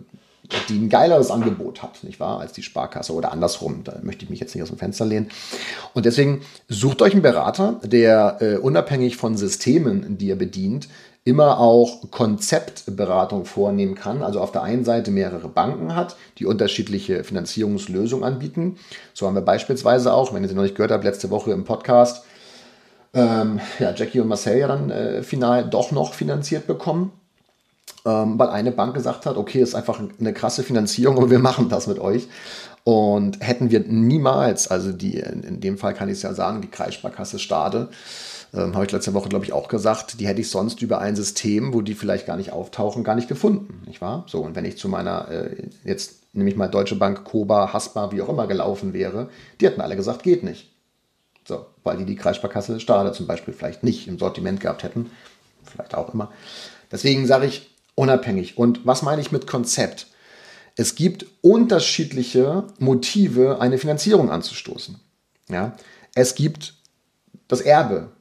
die 0.70 0.78
ein 0.78 0.90
geileres 0.90 1.32
Angebot 1.32 1.82
hat, 1.82 2.04
nicht 2.04 2.20
wahr, 2.20 2.40
als 2.40 2.54
die 2.54 2.64
Sparkasse 2.64 3.14
oder 3.14 3.32
andersrum. 3.32 3.84
Da 3.84 3.98
möchte 4.02 4.24
ich 4.24 4.30
mich 4.30 4.40
jetzt 4.40 4.56
nicht 4.56 4.64
aus 4.64 4.70
dem 4.70 4.78
Fenster 4.78 5.06
lehnen. 5.06 5.30
Und 5.94 6.06
deswegen 6.06 6.42
sucht 6.68 7.02
euch 7.02 7.14
einen 7.14 7.22
Berater, 7.22 7.80
der 7.84 8.38
äh, 8.42 8.58
unabhängig 8.58 9.18
von 9.18 9.38
Systemen, 9.38 10.18
die 10.18 10.30
er 10.30 10.36
bedient, 10.36 10.88
immer 11.24 11.60
auch 11.60 12.12
Konzeptberatung 12.12 13.46
vornehmen 13.46 13.96
kann. 13.96 14.22
Also 14.22 14.40
auf 14.40 14.52
der 14.52 14.62
einen 14.62 14.86
Seite 14.86 15.10
mehrere 15.10 15.50
Banken 15.50 15.96
hat, 15.96 16.16
die 16.38 16.46
unterschiedliche 16.46 17.24
Finanzierungslösungen 17.24 18.24
anbieten. 18.24 18.78
So 19.14 19.26
haben 19.26 19.34
wir 19.34 19.42
beispielsweise 19.42 20.14
auch, 20.14 20.34
wenn 20.34 20.44
ihr 20.44 20.50
sie 20.50 20.56
noch 20.56 20.64
nicht 20.64 20.76
gehört 20.76 20.92
habt, 20.92 21.04
letzte 21.04 21.32
Woche 21.32 21.52
im 21.52 21.64
Podcast, 21.64 22.24
ähm, 23.16 23.60
ja, 23.80 23.94
Jackie 23.96 24.20
und 24.20 24.28
Marcel 24.28 24.60
ja 24.60 24.68
dann 24.68 24.92
äh, 24.92 25.24
final 25.24 25.68
doch 25.68 25.92
noch 25.92 26.14
finanziert 26.14 26.68
bekommen. 26.68 27.12
Ähm, 28.06 28.38
weil 28.38 28.50
eine 28.50 28.72
Bank 28.72 28.94
gesagt 28.94 29.26
hat, 29.26 29.36
okay, 29.36 29.62
ist 29.62 29.74
einfach 29.74 30.00
eine 30.20 30.34
krasse 30.34 30.64
Finanzierung 30.64 31.18
und 31.18 31.32
wir 31.32 31.40
machen 31.40 31.70
das 31.70 31.88
mit 31.88 32.00
euch. 32.00 32.28
Und 32.84 33.40
hätten 33.42 33.72
wir 33.72 33.80
niemals, 33.80 34.68
also 34.68 34.92
die, 34.92 35.18
in 35.18 35.60
dem 35.60 35.80
Fall 35.80 35.96
kann 35.96 36.08
ich 36.08 36.18
es 36.18 36.22
ja 36.22 36.36
sagen, 36.36 36.62
die 36.62 36.70
Kreissparkasse 36.70 37.40
Stade, 37.40 37.90
ähm, 38.54 38.76
habe 38.76 38.86
ich 38.86 38.92
letzte 38.92 39.16
Woche, 39.16 39.28
glaube 39.28 39.44
ich, 39.44 39.54
auch 39.54 39.68
gesagt, 39.68 40.20
die 40.20 40.28
hätte 40.28 40.42
ich 40.42 40.52
sonst 40.52 40.84
über 40.84 41.00
ein 41.00 41.16
System, 41.16 41.74
wo 41.74 41.82
die 41.82 41.96
vielleicht 41.96 42.28
gar 42.28 42.38
nicht 42.38 42.54
auftauchen, 42.54 43.04
gar 43.04 43.16
nicht 43.16 43.28
gefunden, 43.28 43.82
nicht 43.88 44.02
wahr? 44.02 44.26
So, 44.28 44.42
und 44.42 44.56
wenn 44.56 44.66
ich 44.66 44.78
zu 44.78 44.88
meiner, 44.88 45.30
äh, 45.30 45.56
jetzt 45.84 46.18
nehme 46.34 46.50
ich 46.50 46.56
mal 46.56 46.68
Deutsche 46.68 46.96
Bank, 46.96 47.24
Koba, 47.24 47.74
Haspa, 47.74 48.12
wie 48.12 48.22
auch 48.22 48.30
immer 48.30 48.46
gelaufen 48.46 48.94
wäre, 48.94 49.30
die 49.60 49.66
hätten 49.66 49.82
alle 49.82 49.96
gesagt, 49.96 50.24
geht 50.24 50.44
nicht. 50.44 50.72
So, 51.48 51.66
weil 51.84 51.98
die 51.98 52.06
die 52.06 52.16
Kreissparkasse 52.16 52.80
Stade 52.80 53.12
zum 53.14 53.28
Beispiel 53.28 53.54
vielleicht 53.54 53.84
nicht 53.84 54.08
im 54.08 54.18
Sortiment 54.18 54.60
gehabt 54.60 54.84
hätten, 54.84 55.12
vielleicht 55.64 55.96
auch 55.96 56.14
immer. 56.14 56.32
Deswegen 56.92 57.26
sage 57.26 57.48
ich 57.48 57.75
unabhängig. 57.96 58.58
Und 58.58 58.86
was 58.86 59.02
meine 59.02 59.22
ich 59.22 59.32
mit 59.32 59.48
Konzept? 59.48 60.08
Es 60.76 60.96
gibt 60.96 61.26
unterschiedliche 61.42 62.66
Motive, 62.80 63.62
eine 63.62 63.78
Finanzierung 63.78 64.30
anzustoßen. 64.30 65.00
Ja? 65.50 65.76
Es 66.14 66.36
gibt 66.36 66.76
das 67.48 67.62
Erbe, 67.62 68.12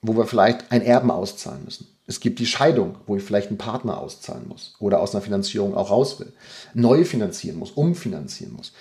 wo 0.00 0.16
wir 0.16 0.26
vielleicht 0.26 0.72
ein 0.72 0.82
Erben 0.82 1.10
auszahlen 1.10 1.64
müssen. 1.64 1.86
Es 2.06 2.20
gibt 2.20 2.38
die 2.38 2.46
Scheidung, 2.46 2.96
wo 3.06 3.16
ich 3.16 3.22
vielleicht 3.22 3.48
einen 3.48 3.58
Partner 3.58 3.98
auszahlen 3.98 4.48
muss 4.48 4.74
oder 4.78 5.00
aus 5.00 5.14
einer 5.14 5.20
Finanzierung 5.20 5.74
auch 5.74 5.90
raus 5.90 6.18
will, 6.18 6.32
neu 6.72 7.04
finanzieren 7.04 7.58
muss, 7.58 7.72
umfinanzieren 7.72 8.54
muss. 8.54 8.72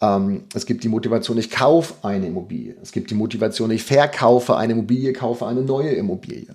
Ähm, 0.00 0.44
es 0.54 0.64
gibt 0.64 0.84
die 0.84 0.88
Motivation, 0.88 1.38
ich 1.38 1.50
kaufe 1.50 1.94
eine 2.02 2.28
Immobilie. 2.28 2.76
Es 2.80 2.92
gibt 2.92 3.10
die 3.10 3.16
Motivation, 3.16 3.72
ich 3.72 3.82
verkaufe 3.82 4.56
eine 4.56 4.74
Immobilie, 4.74 5.12
kaufe 5.12 5.44
eine 5.46 5.62
neue 5.62 5.90
Immobilie. 5.90 6.54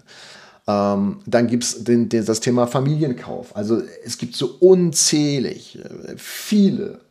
Ähm, 0.68 1.20
dann 1.26 1.48
gibt 1.48 1.64
es 1.64 1.84
das 2.26 2.40
Thema 2.40 2.68
Familienkauf. 2.68 3.56
Also 3.56 3.82
es 4.06 4.18
gibt 4.18 4.36
so 4.36 4.56
unzählig 4.60 5.80
äh, 5.80 6.14
viele 6.18 7.02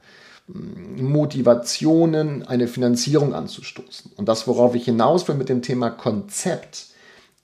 Motivationen, 0.49 2.47
eine 2.47 2.67
Finanzierung 2.67 3.35
anzustoßen. 3.35 4.13
Und 4.17 4.29
das, 4.29 4.47
worauf 4.47 4.75
ich 4.75 4.85
hinaus 4.85 5.27
will 5.29 5.37
mit 5.37 5.49
dem 5.49 5.63
Thema 5.63 5.91
Konzept, 5.91 6.87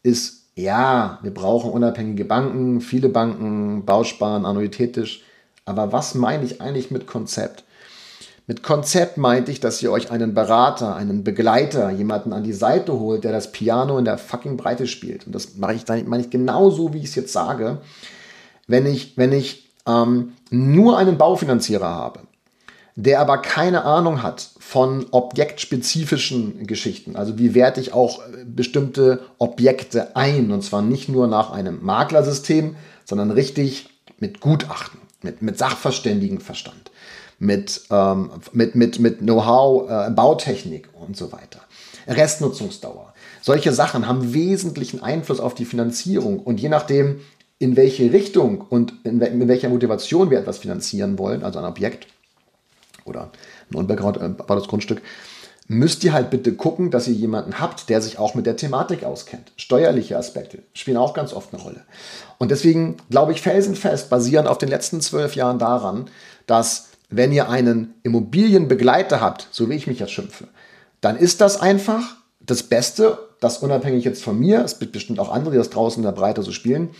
ist, 0.02 0.46
ja, 0.54 1.18
wir 1.22 1.32
brauchen 1.32 1.70
unabhängige 1.70 2.24
Banken, 2.24 2.80
viele 2.80 3.08
Banken, 3.08 3.84
Bausparen, 3.84 4.44
annuitätisch. 4.44 5.22
Aber 5.64 5.92
was 5.92 6.14
meine 6.14 6.44
ich 6.44 6.60
eigentlich 6.60 6.90
mit 6.90 7.06
Konzept? 7.06 7.64
Mit 8.49 8.62
Konzept 8.62 9.19
meinte 9.19 9.52
ich, 9.52 9.61
dass 9.61 9.83
ihr 9.83 9.93
euch 9.93 10.11
einen 10.11 10.33
Berater, 10.33 10.97
einen 10.97 11.23
Begleiter, 11.23 11.90
jemanden 11.90 12.33
an 12.33 12.43
die 12.43 12.55
Seite 12.55 12.99
holt, 12.99 13.23
der 13.23 13.33
das 13.33 13.52
Piano 13.52 13.99
in 13.99 14.07
der 14.07 14.17
fucking 14.17 14.57
Breite 14.57 14.87
spielt. 14.87 15.26
Und 15.26 15.35
das 15.35 15.57
mache 15.57 15.75
ich, 15.75 15.87
meine 16.07 16.23
ich 16.23 16.31
genau 16.31 16.71
so, 16.71 16.95
wie 16.95 16.99
ich 16.99 17.05
es 17.05 17.14
jetzt 17.14 17.35
sage. 17.35 17.83
Wenn 18.67 18.87
ich, 18.87 19.19
wenn 19.19 19.33
ich 19.33 19.69
ähm, 19.87 20.33
nur 20.49 20.97
einen 20.97 21.19
Baufinanzierer 21.19 21.88
habe, 21.88 22.21
der 22.97 23.21
aber 23.21 23.38
keine 23.38 23.85
Ahnung 23.85 24.23
hat 24.23 24.49
von 24.59 25.07
objektspezifischen 25.11 26.67
Geschichten. 26.67 27.17
Also 27.17 27.38
wie 27.38 27.55
werte 27.55 27.83
ich 27.83 27.93
auch 27.93 28.21
äh, 28.21 28.45
bestimmte 28.47 29.21
Objekte 29.37 30.17
ein 30.17 30.52
und 30.52 30.64
zwar 30.64 30.81
nicht 30.81 31.11
nur 31.11 31.26
nach 31.26 31.50
einem 31.50 31.85
Maklersystem, 31.85 32.76
sondern 33.05 33.31
richtig 33.31 33.90
mit 34.19 34.40
Gutachten, 34.40 35.00
mit, 35.23 35.43
mit 35.43 35.59
Sachverständigenverstand, 35.59 36.90
mit, 37.38 37.83
ähm, 37.90 38.30
mit, 38.52 38.75
mit, 38.75 38.99
mit 38.99 39.18
Know-how, 39.18 39.90
äh, 39.90 40.11
Bautechnik 40.11 40.88
und 40.92 41.16
so 41.16 41.33
weiter. 41.33 41.61
Restnutzungsdauer. 42.07 43.12
Solche 43.42 43.73
Sachen 43.73 44.09
haben 44.09 44.35
wesentlichen 44.35 45.02
Einfluss 45.02 45.40
auf 45.40 45.54
die 45.54 45.64
Finanzierung 45.64 46.40
und 46.40 46.61
je 46.61 46.68
nachdem, 46.68 47.21
in 47.59 47.76
welche 47.76 48.12
Richtung 48.12 48.61
und 48.61 48.95
in, 49.04 49.21
in 49.21 49.49
welcher 49.49 49.68
Motivation 49.68 50.30
wir 50.30 50.38
etwas 50.38 50.59
finanzieren 50.59 51.18
wollen, 51.18 51.42
also 51.42 51.59
ein 51.59 51.64
Objekt, 51.64 52.07
oder 53.04 53.30
ein 53.71 53.76
unbebautes 53.76 54.64
äh, 54.64 54.68
Grundstück, 54.68 55.02
müsst 55.66 56.02
ihr 56.02 56.12
halt 56.12 56.30
bitte 56.30 56.54
gucken, 56.54 56.90
dass 56.90 57.09
ihr 57.09 57.14
jemanden 57.14 57.61
habt, 57.61 57.90
der 57.90 58.00
sich 58.00 58.18
auch 58.18 58.35
mit 58.35 58.47
der 58.47 58.57
Thematik 58.57 59.04
auskennt. 59.04 59.52
Steuerliche 59.57 60.16
Aspekte 60.16 60.61
spielen 60.73 60.97
auch 60.97 61.12
ganz 61.12 61.33
oft 61.33 61.52
eine 61.52 61.62
Rolle. 61.62 61.85
Und 62.38 62.50
deswegen 62.50 62.97
glaube 63.11 63.33
ich 63.33 63.42
felsenfest, 63.42 64.09
basierend 64.09 64.49
auf 64.49 64.59
den 64.59 64.71
letzten 64.71 65.00
zwölf 65.00 65.37
Jahren 65.37 65.59
daran, 65.59 66.07
dass 66.47 66.88
wenn 67.10 67.32
ihr 67.32 67.48
einen 67.48 67.94
Immobilienbegleiter 68.02 69.20
habt, 69.20 69.48
so 69.50 69.68
wie 69.68 69.74
ich 69.74 69.86
mich 69.86 69.98
jetzt 69.98 70.12
schimpfe, 70.12 70.48
dann 71.00 71.16
ist 71.16 71.40
das 71.40 71.60
einfach 71.60 72.16
das 72.40 72.62
Beste, 72.62 73.18
das 73.40 73.58
unabhängig 73.58 74.04
jetzt 74.04 74.22
von 74.22 74.38
mir, 74.38 74.64
es 74.64 74.78
gibt 74.78 74.92
bestimmt 74.92 75.20
auch 75.20 75.32
andere, 75.32 75.52
die 75.52 75.58
das 75.58 75.70
draußen 75.70 76.02
in 76.02 76.06
der 76.06 76.18
Breite 76.18 76.42
so 76.42 76.52
spielen, 76.52 76.90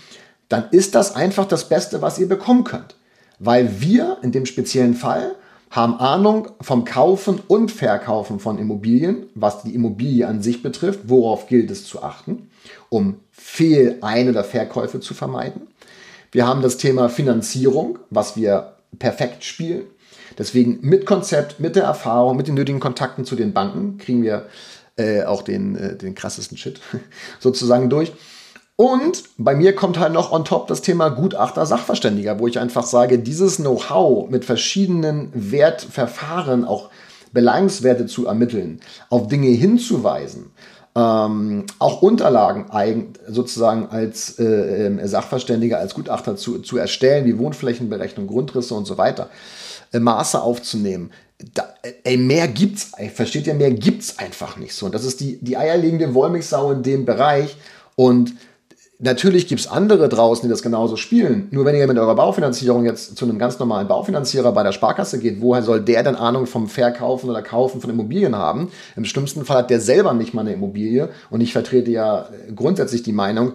dann 0.49 0.65
ist 0.71 0.95
das 0.95 1.15
einfach 1.15 1.47
das 1.47 1.69
Beste, 1.69 2.01
was 2.01 2.19
ihr 2.19 2.29
bekommen 2.29 2.65
könnt. 2.65 2.95
Weil 3.39 3.81
wir 3.81 4.19
in 4.23 4.33
dem 4.33 4.47
speziellen 4.47 4.95
Fall 4.95 5.35
haben 5.71 5.95
Ahnung 6.01 6.49
vom 6.61 6.85
Kaufen 6.85 7.41
und 7.47 7.71
Verkaufen 7.71 8.41
von 8.41 8.59
Immobilien, 8.59 9.27
was 9.35 9.63
die 9.63 9.75
Immobilie 9.75 10.27
an 10.27 10.43
sich 10.43 10.63
betrifft, 10.63 11.01
worauf 11.05 11.47
gilt 11.47 11.71
es 11.71 11.85
zu 11.85 12.03
achten, 12.03 12.51
um 12.89 13.21
Fehl-Ein- 13.31 14.31
oder 14.31 14.45
Verkäufe 14.45 15.01
zu 15.01 15.13
vermeiden. 15.13 15.69
Wir 16.33 16.47
haben 16.47 16.63
das 16.63 16.79
Thema 16.79 17.09
Finanzierung, 17.09 17.99
was 18.11 18.37
wir 18.37 18.77
perfekt 18.99 19.45
spielen. 19.45 19.85
Deswegen 20.37 20.79
mit 20.83 21.07
Konzept, 21.07 21.61
mit 21.61 21.77
der 21.77 21.85
Erfahrung, 21.85 22.37
mit 22.37 22.49
den 22.49 22.55
nötigen 22.55 22.81
Kontakten 22.81 23.25
zu 23.25 23.37
den 23.37 23.53
Banken 23.53 23.99
kriegen 23.99 24.23
wir 24.23 24.47
äh, 24.97 25.23
auch 25.25 25.43
den, 25.43 25.77
äh, 25.77 25.97
den 25.97 26.15
krassesten 26.15 26.59
Shit 26.59 26.81
sozusagen 27.39 27.89
durch. 27.89 28.13
Und 28.77 29.25
bei 29.39 29.57
mir 29.57 29.75
kommt 29.75 29.99
halt 29.99 30.13
noch 30.13 30.31
on 30.31 30.45
top 30.45 30.69
das 30.69 30.83
Thema 30.83 31.09
Gutachter 31.09 31.67
Sachverständiger, 31.67 32.39
wo 32.39 32.47
ich 32.47 32.61
einfach 32.61 32.85
sage, 32.85 33.19
dieses 33.19 33.57
Know-how 33.57 34.31
mit 34.31 34.45
verschiedenen 34.45 35.31
Wertverfahren 35.35 36.65
auch 36.65 36.91
Belangswerte 37.33 38.07
zu 38.07 38.27
ermitteln, 38.27 38.81
auf 39.11 39.27
Dinge 39.27 39.49
hinzuweisen, 39.49 40.53
ähm, 40.99 41.65
auch 41.79 42.03
Unterlagen 42.03 43.15
sozusagen 43.29 43.87
als 43.87 44.39
äh, 44.39 44.87
ähm, 44.87 45.01
Sachverständiger, 45.07 45.79
als 45.79 45.95
Gutachter 45.95 46.37
zu, 46.37 46.59
zu 46.59 46.77
erstellen, 46.77 47.25
wie 47.25 47.39
Wohnflächenberechnung, 47.39 48.27
Grundrisse 48.27 48.75
und 48.75 48.85
so 48.85 48.99
weiter, 48.99 49.31
äh, 49.93 50.01
Maße 50.01 50.41
aufzunehmen. 50.41 51.13
Da, 51.55 51.69
ey, 52.03 52.17
mehr 52.17 52.49
gibt's, 52.49 52.91
versteht 53.15 53.47
ihr, 53.47 53.55
mehr 53.55 53.71
gibt's 53.71 54.19
einfach 54.19 54.57
nicht 54.57 54.75
so. 54.75 54.87
Und 54.87 54.95
das 54.95 55.05
ist 55.05 55.21
die, 55.21 55.39
die 55.41 55.57
eierlegende 55.57 56.13
Wollmilchsau 56.15 56.73
in 56.73 56.83
dem 56.83 57.05
Bereich. 57.05 57.57
Und 57.95 58.35
Natürlich 59.01 59.47
gibt 59.47 59.61
es 59.61 59.69
andere 59.69 60.09
draußen, 60.09 60.43
die 60.43 60.51
das 60.51 60.61
genauso 60.61 60.97
spielen. 60.97 61.47
Nur 61.53 61.65
wenn 61.65 61.77
ihr 61.77 61.87
mit 61.87 61.99
eurer 61.99 62.17
Baufinanzierung 62.17 62.85
jetzt 62.85 63.17
zu 63.17 63.25
einem 63.25 63.39
ganz 63.39 63.57
normalen 63.61 63.87
Baufinanzierer 63.87 64.51
bei 64.51 64.65
der 64.65 64.73
Sparkasse 64.73 65.21
geht, 65.21 65.41
woher 65.41 65.63
soll 65.63 65.81
der 65.81 66.03
denn 66.03 66.17
Ahnung 66.17 66.47
vom 66.47 66.67
Verkaufen 66.67 67.31
oder 67.31 67.43
Kaufen 67.43 67.81
von 67.81 67.91
Immobilien 67.91 68.35
haben? 68.35 68.73
Im 68.97 69.05
schlimmsten 69.05 69.45
Fall 69.45 69.59
hat 69.59 69.71
der 69.71 69.81
selber 69.81 70.15
nicht 70.15 70.35
mal 70.35 70.41
eine 70.41 70.55
Immobilie. 70.55 71.11
Und 71.31 71.43
ich 71.43 71.53
vertrete 71.53 71.93
ja 71.93 72.29
grundsätzlich 72.57 73.05
die 73.05 73.13
Meinung, 73.13 73.53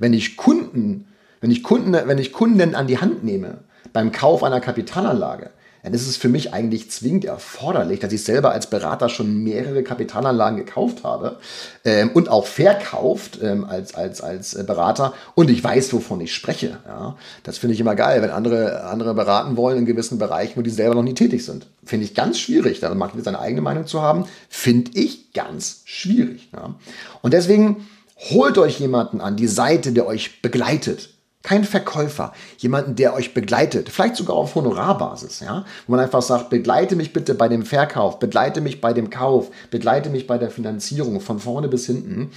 wenn 0.00 0.12
ich 0.12 0.36
Kunden, 0.36 1.06
wenn 1.40 1.52
ich 1.52 1.62
Kunden, 1.62 1.92
wenn 1.92 2.18
ich 2.18 2.32
Kunden 2.32 2.74
an 2.74 2.88
die 2.88 2.98
Hand 2.98 3.22
nehme 3.22 3.58
beim 3.92 4.10
Kauf 4.10 4.42
einer 4.42 4.60
Kapitalanlage, 4.60 5.50
dann 5.82 5.94
ist 5.94 6.06
es 6.06 6.16
für 6.16 6.28
mich 6.28 6.52
eigentlich 6.52 6.90
zwingend 6.90 7.24
erforderlich, 7.24 8.00
dass 8.00 8.12
ich 8.12 8.24
selber 8.24 8.52
als 8.52 8.68
Berater 8.68 9.08
schon 9.08 9.42
mehrere 9.42 9.82
Kapitalanlagen 9.82 10.58
gekauft 10.58 11.04
habe 11.04 11.38
ähm, 11.84 12.10
und 12.12 12.28
auch 12.28 12.46
verkauft 12.46 13.38
ähm, 13.42 13.64
als, 13.64 13.94
als, 13.94 14.20
als 14.20 14.54
Berater 14.66 15.14
und 15.34 15.50
ich 15.50 15.62
weiß, 15.62 15.92
wovon 15.92 16.20
ich 16.20 16.34
spreche. 16.34 16.78
Ja? 16.86 17.16
Das 17.42 17.58
finde 17.58 17.74
ich 17.74 17.80
immer 17.80 17.94
geil, 17.94 18.22
wenn 18.22 18.30
andere, 18.30 18.84
andere 18.84 19.14
beraten 19.14 19.56
wollen 19.56 19.78
in 19.78 19.86
gewissen 19.86 20.18
Bereichen, 20.18 20.56
wo 20.56 20.62
die 20.62 20.70
selber 20.70 20.94
noch 20.94 21.02
nie 21.02 21.14
tätig 21.14 21.44
sind. 21.44 21.66
Finde 21.84 22.04
ich 22.04 22.14
ganz 22.14 22.38
schwierig. 22.38 22.80
Da 22.80 22.94
mag 22.94 23.12
seine 23.18 23.40
eigene 23.40 23.62
Meinung 23.62 23.86
zu 23.86 24.02
haben. 24.02 24.24
Finde 24.48 24.92
ich 24.94 25.32
ganz 25.32 25.82
schwierig. 25.84 26.48
Ja? 26.52 26.74
Und 27.22 27.32
deswegen 27.32 27.86
holt 28.30 28.58
euch 28.58 28.78
jemanden 28.80 29.20
an 29.20 29.36
die 29.36 29.46
Seite, 29.46 29.92
der 29.92 30.06
euch 30.06 30.42
begleitet 30.42 31.09
kein 31.42 31.64
Verkäufer, 31.64 32.32
jemanden, 32.58 32.96
der 32.96 33.14
euch 33.14 33.32
begleitet, 33.32 33.88
vielleicht 33.88 34.16
sogar 34.16 34.36
auf 34.36 34.54
Honorarbasis, 34.54 35.40
ja, 35.40 35.64
wo 35.86 35.92
man 35.92 36.00
einfach 36.00 36.20
sagt, 36.20 36.50
begleite 36.50 36.96
mich 36.96 37.12
bitte 37.12 37.34
bei 37.34 37.48
dem 37.48 37.64
Verkauf, 37.64 38.18
begleite 38.18 38.60
mich 38.60 38.80
bei 38.80 38.92
dem 38.92 39.08
Kauf, 39.08 39.50
begleite 39.70 40.10
mich 40.10 40.26
bei 40.26 40.36
der 40.36 40.50
Finanzierung 40.50 41.20
von 41.20 41.38
vorne 41.38 41.68
bis 41.68 41.86
hinten 41.86 42.30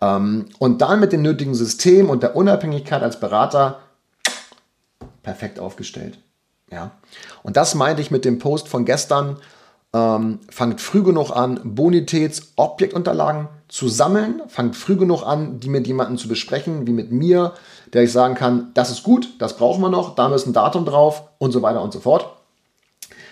ähm, 0.00 0.46
und 0.58 0.80
dann 0.80 0.98
mit 0.98 1.12
dem 1.12 1.22
nötigen 1.22 1.54
System 1.54 2.10
und 2.10 2.22
der 2.24 2.34
Unabhängigkeit 2.34 3.02
als 3.02 3.20
Berater 3.20 3.78
perfekt 5.22 5.60
aufgestellt, 5.60 6.18
ja. 6.70 6.90
Und 7.42 7.56
das 7.56 7.74
meinte 7.74 8.02
ich 8.02 8.10
mit 8.10 8.24
dem 8.24 8.38
Post 8.38 8.68
von 8.68 8.84
gestern. 8.84 9.36
Ähm, 9.94 10.40
fangt 10.50 10.82
früh 10.82 11.02
genug 11.02 11.30
an, 11.30 11.60
Bonitätsobjektunterlagen 11.64 13.48
zu 13.68 13.88
sammeln, 13.88 14.42
fangt 14.48 14.76
früh 14.76 14.96
genug 14.96 15.22
an, 15.22 15.60
die 15.60 15.70
mit 15.70 15.86
jemandem 15.86 16.18
zu 16.18 16.28
besprechen, 16.28 16.86
wie 16.86 16.92
mit 16.92 17.10
mir, 17.10 17.54
der 17.94 18.02
ich 18.02 18.12
sagen 18.12 18.34
kann, 18.34 18.70
das 18.74 18.90
ist 18.90 19.02
gut, 19.02 19.28
das 19.38 19.56
brauchen 19.56 19.80
wir 19.80 19.88
noch, 19.88 20.14
da 20.14 20.34
ist 20.34 20.46
ein 20.46 20.52
Datum 20.52 20.84
drauf 20.84 21.22
und 21.38 21.52
so 21.52 21.62
weiter 21.62 21.82
und 21.82 21.92
so 21.92 22.00
fort. 22.00 22.28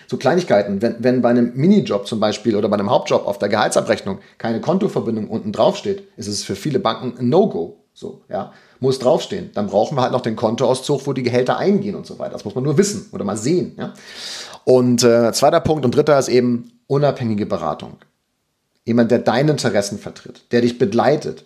So 0.07 0.17
Kleinigkeiten, 0.17 0.81
wenn, 0.81 0.95
wenn 1.03 1.21
bei 1.21 1.29
einem 1.29 1.51
Minijob 1.53 2.07
zum 2.07 2.19
Beispiel 2.19 2.55
oder 2.55 2.69
bei 2.69 2.77
einem 2.77 2.89
Hauptjob 2.89 3.27
auf 3.27 3.39
der 3.39 3.49
Gehaltsabrechnung 3.49 4.19
keine 4.37 4.61
Kontoverbindung 4.61 5.29
unten 5.29 5.51
draufsteht, 5.51 6.07
ist 6.15 6.27
es 6.27 6.43
für 6.43 6.55
viele 6.55 6.79
Banken 6.79 7.19
ein 7.19 7.29
No-Go. 7.29 7.83
So, 7.93 8.21
ja, 8.29 8.53
muss 8.79 8.99
draufstehen. 8.99 9.51
Dann 9.53 9.67
brauchen 9.67 9.97
wir 9.97 10.01
halt 10.01 10.11
noch 10.11 10.21
den 10.21 10.35
Kontoauszug, 10.35 11.07
wo 11.07 11.13
die 11.13 11.23
Gehälter 11.23 11.57
eingehen 11.57 11.95
und 11.95 12.05
so 12.05 12.19
weiter. 12.19 12.33
Das 12.33 12.45
muss 12.45 12.55
man 12.55 12.63
nur 12.63 12.77
wissen 12.77 13.07
oder 13.11 13.23
mal 13.23 13.37
sehen. 13.37 13.75
Ja? 13.77 13.93
Und 14.65 15.03
äh, 15.03 15.31
zweiter 15.33 15.59
Punkt 15.59 15.85
und 15.85 15.95
dritter 15.95 16.17
ist 16.19 16.29
eben 16.29 16.71
unabhängige 16.87 17.45
Beratung. 17.45 17.97
Jemand, 18.85 19.11
der 19.11 19.19
deine 19.19 19.51
Interessen 19.51 19.99
vertritt, 19.99 20.51
der 20.51 20.61
dich 20.61 20.77
begleitet, 20.77 21.45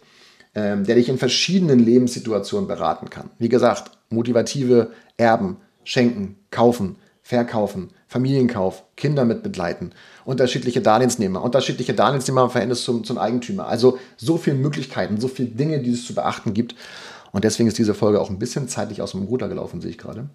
ähm, 0.54 0.86
der 0.86 0.96
dich 0.96 1.10
in 1.10 1.18
verschiedenen 1.18 1.80
Lebenssituationen 1.80 2.68
beraten 2.68 3.10
kann. 3.10 3.32
Wie 3.40 3.50
gesagt, 3.50 3.92
motivative 4.10 4.92
Erben, 5.18 5.58
Schenken, 5.84 6.36
Kaufen, 6.52 6.98
Verkaufen, 7.22 7.92
Familienkauf, 8.08 8.84
Kinder 8.98 9.24
mit 9.24 9.42
begleiten, 9.42 9.92
unterschiedliche 10.26 10.82
Darlehensnehmer, 10.82 11.42
unterschiedliche 11.42 11.94
Darlehensnehmer 11.94 12.44
im 12.44 12.50
Verhältnis 12.50 12.84
zum, 12.84 13.04
zum 13.04 13.18
Eigentümer. 13.18 13.68
Also 13.68 14.00
so 14.18 14.38
viele 14.38 14.58
Möglichkeiten, 14.58 15.22
so 15.22 15.28
viele 15.28 15.50
Dinge, 15.50 15.80
die 15.80 15.92
es 15.92 16.06
zu 16.06 16.14
beachten 16.14 16.54
gibt. 16.54 16.76
Und 17.32 17.44
deswegen 17.44 17.68
ist 17.68 17.78
diese 17.78 17.94
Folge 17.94 18.20
auch 18.20 18.30
ein 18.30 18.40
bisschen 18.40 18.68
zeitlich 18.68 19.02
aus 19.02 19.12
dem 19.12 19.24
Ruder 19.24 19.48
gelaufen, 19.48 19.82
sehe 19.82 19.92
ich 19.92 19.98
gerade. 19.98 20.30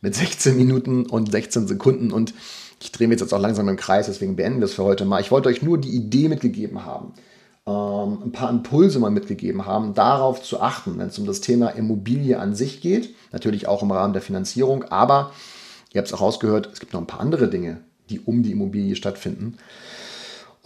Mit 0.00 0.14
16 0.14 0.56
Minuten 0.56 1.06
und 1.06 1.30
16 1.30 1.66
Sekunden 1.66 2.12
und 2.12 2.34
ich 2.80 2.92
drehe 2.92 3.08
mich 3.08 3.20
jetzt 3.20 3.32
auch 3.32 3.40
langsam 3.40 3.68
im 3.68 3.76
Kreis, 3.76 4.06
deswegen 4.06 4.36
beenden 4.36 4.60
wir 4.60 4.66
es 4.66 4.74
für 4.74 4.84
heute 4.84 5.04
mal. 5.04 5.20
Ich 5.20 5.32
wollte 5.32 5.48
euch 5.48 5.62
nur 5.62 5.78
die 5.78 5.90
Idee 5.90 6.28
mitgegeben 6.28 6.84
haben 6.84 7.14
ähm, 7.68 8.22
ein 8.24 8.32
paar 8.32 8.48
Impulse 8.48 8.98
mal 8.98 9.10
mitgegeben 9.10 9.66
haben, 9.66 9.92
darauf 9.92 10.42
zu 10.42 10.60
achten, 10.60 10.98
wenn 10.98 11.08
es 11.08 11.18
um 11.18 11.26
das 11.26 11.42
Thema 11.42 11.68
Immobilie 11.68 12.38
an 12.38 12.54
sich 12.54 12.80
geht, 12.80 13.14
natürlich 13.30 13.68
auch 13.68 13.82
im 13.82 13.90
Rahmen 13.90 14.14
der 14.14 14.22
Finanzierung, 14.22 14.84
aber 14.84 15.32
ihr 15.92 15.98
habt 15.98 16.08
es 16.08 16.14
auch 16.14 16.22
rausgehört, 16.22 16.70
es 16.72 16.80
gibt 16.80 16.94
noch 16.94 17.00
ein 17.00 17.06
paar 17.06 17.20
andere 17.20 17.48
Dinge, 17.48 17.82
die 18.08 18.20
um 18.20 18.42
die 18.42 18.52
Immobilie 18.52 18.96
stattfinden. 18.96 19.58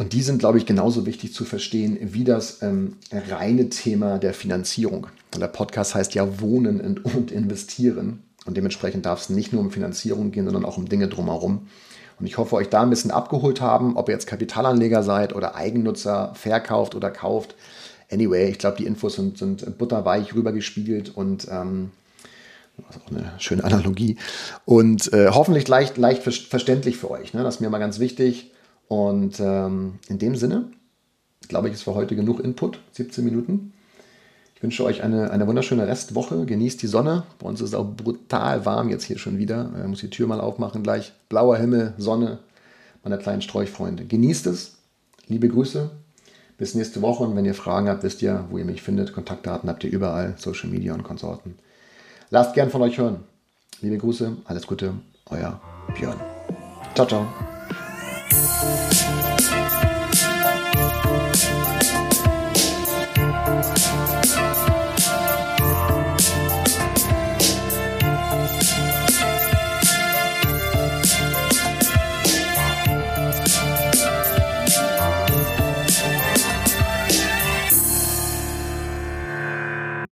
Und 0.02 0.12
die 0.14 0.22
sind, 0.22 0.40
glaube 0.40 0.58
ich, 0.58 0.66
genauso 0.66 1.06
wichtig 1.06 1.32
zu 1.32 1.44
verstehen 1.44 1.96
wie 2.00 2.24
das 2.24 2.60
ähm, 2.60 2.96
reine 3.12 3.68
Thema 3.68 4.18
der 4.18 4.34
Finanzierung. 4.34 5.06
Und 5.32 5.40
der 5.40 5.46
Podcast 5.46 5.94
heißt 5.94 6.16
ja 6.16 6.40
Wohnen 6.40 6.80
und 6.80 7.30
Investieren. 7.30 8.24
Und 8.44 8.56
dementsprechend 8.56 9.06
darf 9.06 9.20
es 9.20 9.30
nicht 9.30 9.52
nur 9.52 9.62
um 9.62 9.70
Finanzierung 9.70 10.32
gehen, 10.32 10.44
sondern 10.44 10.64
auch 10.64 10.76
um 10.76 10.88
Dinge 10.88 11.06
drumherum. 11.06 11.68
Und 12.18 12.26
ich 12.26 12.36
hoffe, 12.36 12.56
euch 12.56 12.68
da 12.68 12.82
ein 12.82 12.90
bisschen 12.90 13.12
abgeholt 13.12 13.60
haben, 13.60 13.96
ob 13.96 14.08
ihr 14.08 14.14
jetzt 14.14 14.26
Kapitalanleger 14.26 15.04
seid 15.04 15.36
oder 15.36 15.54
Eigennutzer, 15.54 16.32
verkauft 16.34 16.96
oder 16.96 17.12
kauft. 17.12 17.54
Anyway, 18.10 18.50
ich 18.50 18.58
glaube, 18.58 18.78
die 18.78 18.86
Infos 18.86 19.14
sind, 19.14 19.38
sind 19.38 19.78
butterweich 19.78 20.34
rübergespiegelt 20.34 21.16
und 21.16 21.46
ähm, 21.48 21.92
das 22.76 22.96
ist 22.96 23.02
auch 23.02 23.10
eine 23.12 23.32
schöne 23.38 23.62
Analogie. 23.62 24.16
Und 24.64 25.12
äh, 25.12 25.28
hoffentlich 25.28 25.68
leicht, 25.68 25.96
leicht 25.96 26.24
verständlich 26.24 26.96
für 26.96 27.08
euch. 27.08 27.34
Ne? 27.34 27.44
Das 27.44 27.54
ist 27.54 27.60
mir 27.60 27.70
mal 27.70 27.78
ganz 27.78 28.00
wichtig. 28.00 28.52
Und 28.92 29.40
ähm, 29.40 29.94
in 30.08 30.18
dem 30.18 30.36
Sinne, 30.36 30.66
glaube 31.48 31.68
ich, 31.68 31.72
ist 31.72 31.82
für 31.82 31.94
heute 31.94 32.14
genug 32.14 32.40
Input. 32.40 32.78
17 32.90 33.24
Minuten. 33.24 33.72
Ich 34.54 34.62
wünsche 34.62 34.84
euch 34.84 35.02
eine, 35.02 35.30
eine 35.30 35.46
wunderschöne 35.46 35.86
Restwoche. 35.86 36.44
Genießt 36.44 36.82
die 36.82 36.88
Sonne. 36.88 37.22
Bei 37.38 37.48
uns 37.48 37.62
ist 37.62 37.70
es 37.70 37.74
auch 37.74 37.86
brutal 37.86 38.66
warm 38.66 38.90
jetzt 38.90 39.04
hier 39.04 39.16
schon 39.16 39.38
wieder. 39.38 39.70
Ich 39.80 39.88
muss 39.88 40.00
die 40.00 40.10
Tür 40.10 40.26
mal 40.26 40.42
aufmachen 40.42 40.82
gleich. 40.82 41.14
Blauer 41.30 41.56
Himmel, 41.56 41.94
Sonne, 41.96 42.40
meine 43.02 43.16
kleinen 43.16 43.40
Sträuchfreunde. 43.40 44.04
Genießt 44.04 44.46
es. 44.48 44.74
Liebe 45.26 45.48
Grüße. 45.48 45.90
Bis 46.58 46.74
nächste 46.74 47.00
Woche. 47.00 47.24
Und 47.24 47.34
wenn 47.34 47.46
ihr 47.46 47.54
Fragen 47.54 47.88
habt, 47.88 48.02
wisst 48.02 48.20
ihr, 48.20 48.44
wo 48.50 48.58
ihr 48.58 48.66
mich 48.66 48.82
findet. 48.82 49.14
Kontaktdaten 49.14 49.70
habt 49.70 49.84
ihr 49.84 49.90
überall. 49.90 50.34
Social 50.36 50.68
Media 50.68 50.92
und 50.92 51.02
Konsorten. 51.02 51.54
Lasst 52.28 52.52
gern 52.52 52.68
von 52.68 52.82
euch 52.82 52.98
hören. 52.98 53.20
Liebe 53.80 53.96
Grüße. 53.96 54.36
Alles 54.44 54.66
Gute. 54.66 54.92
Euer 55.30 55.58
Björn. 55.94 56.20
Ciao, 56.94 57.06
ciao. 57.06 57.26
Bye. 58.62 59.21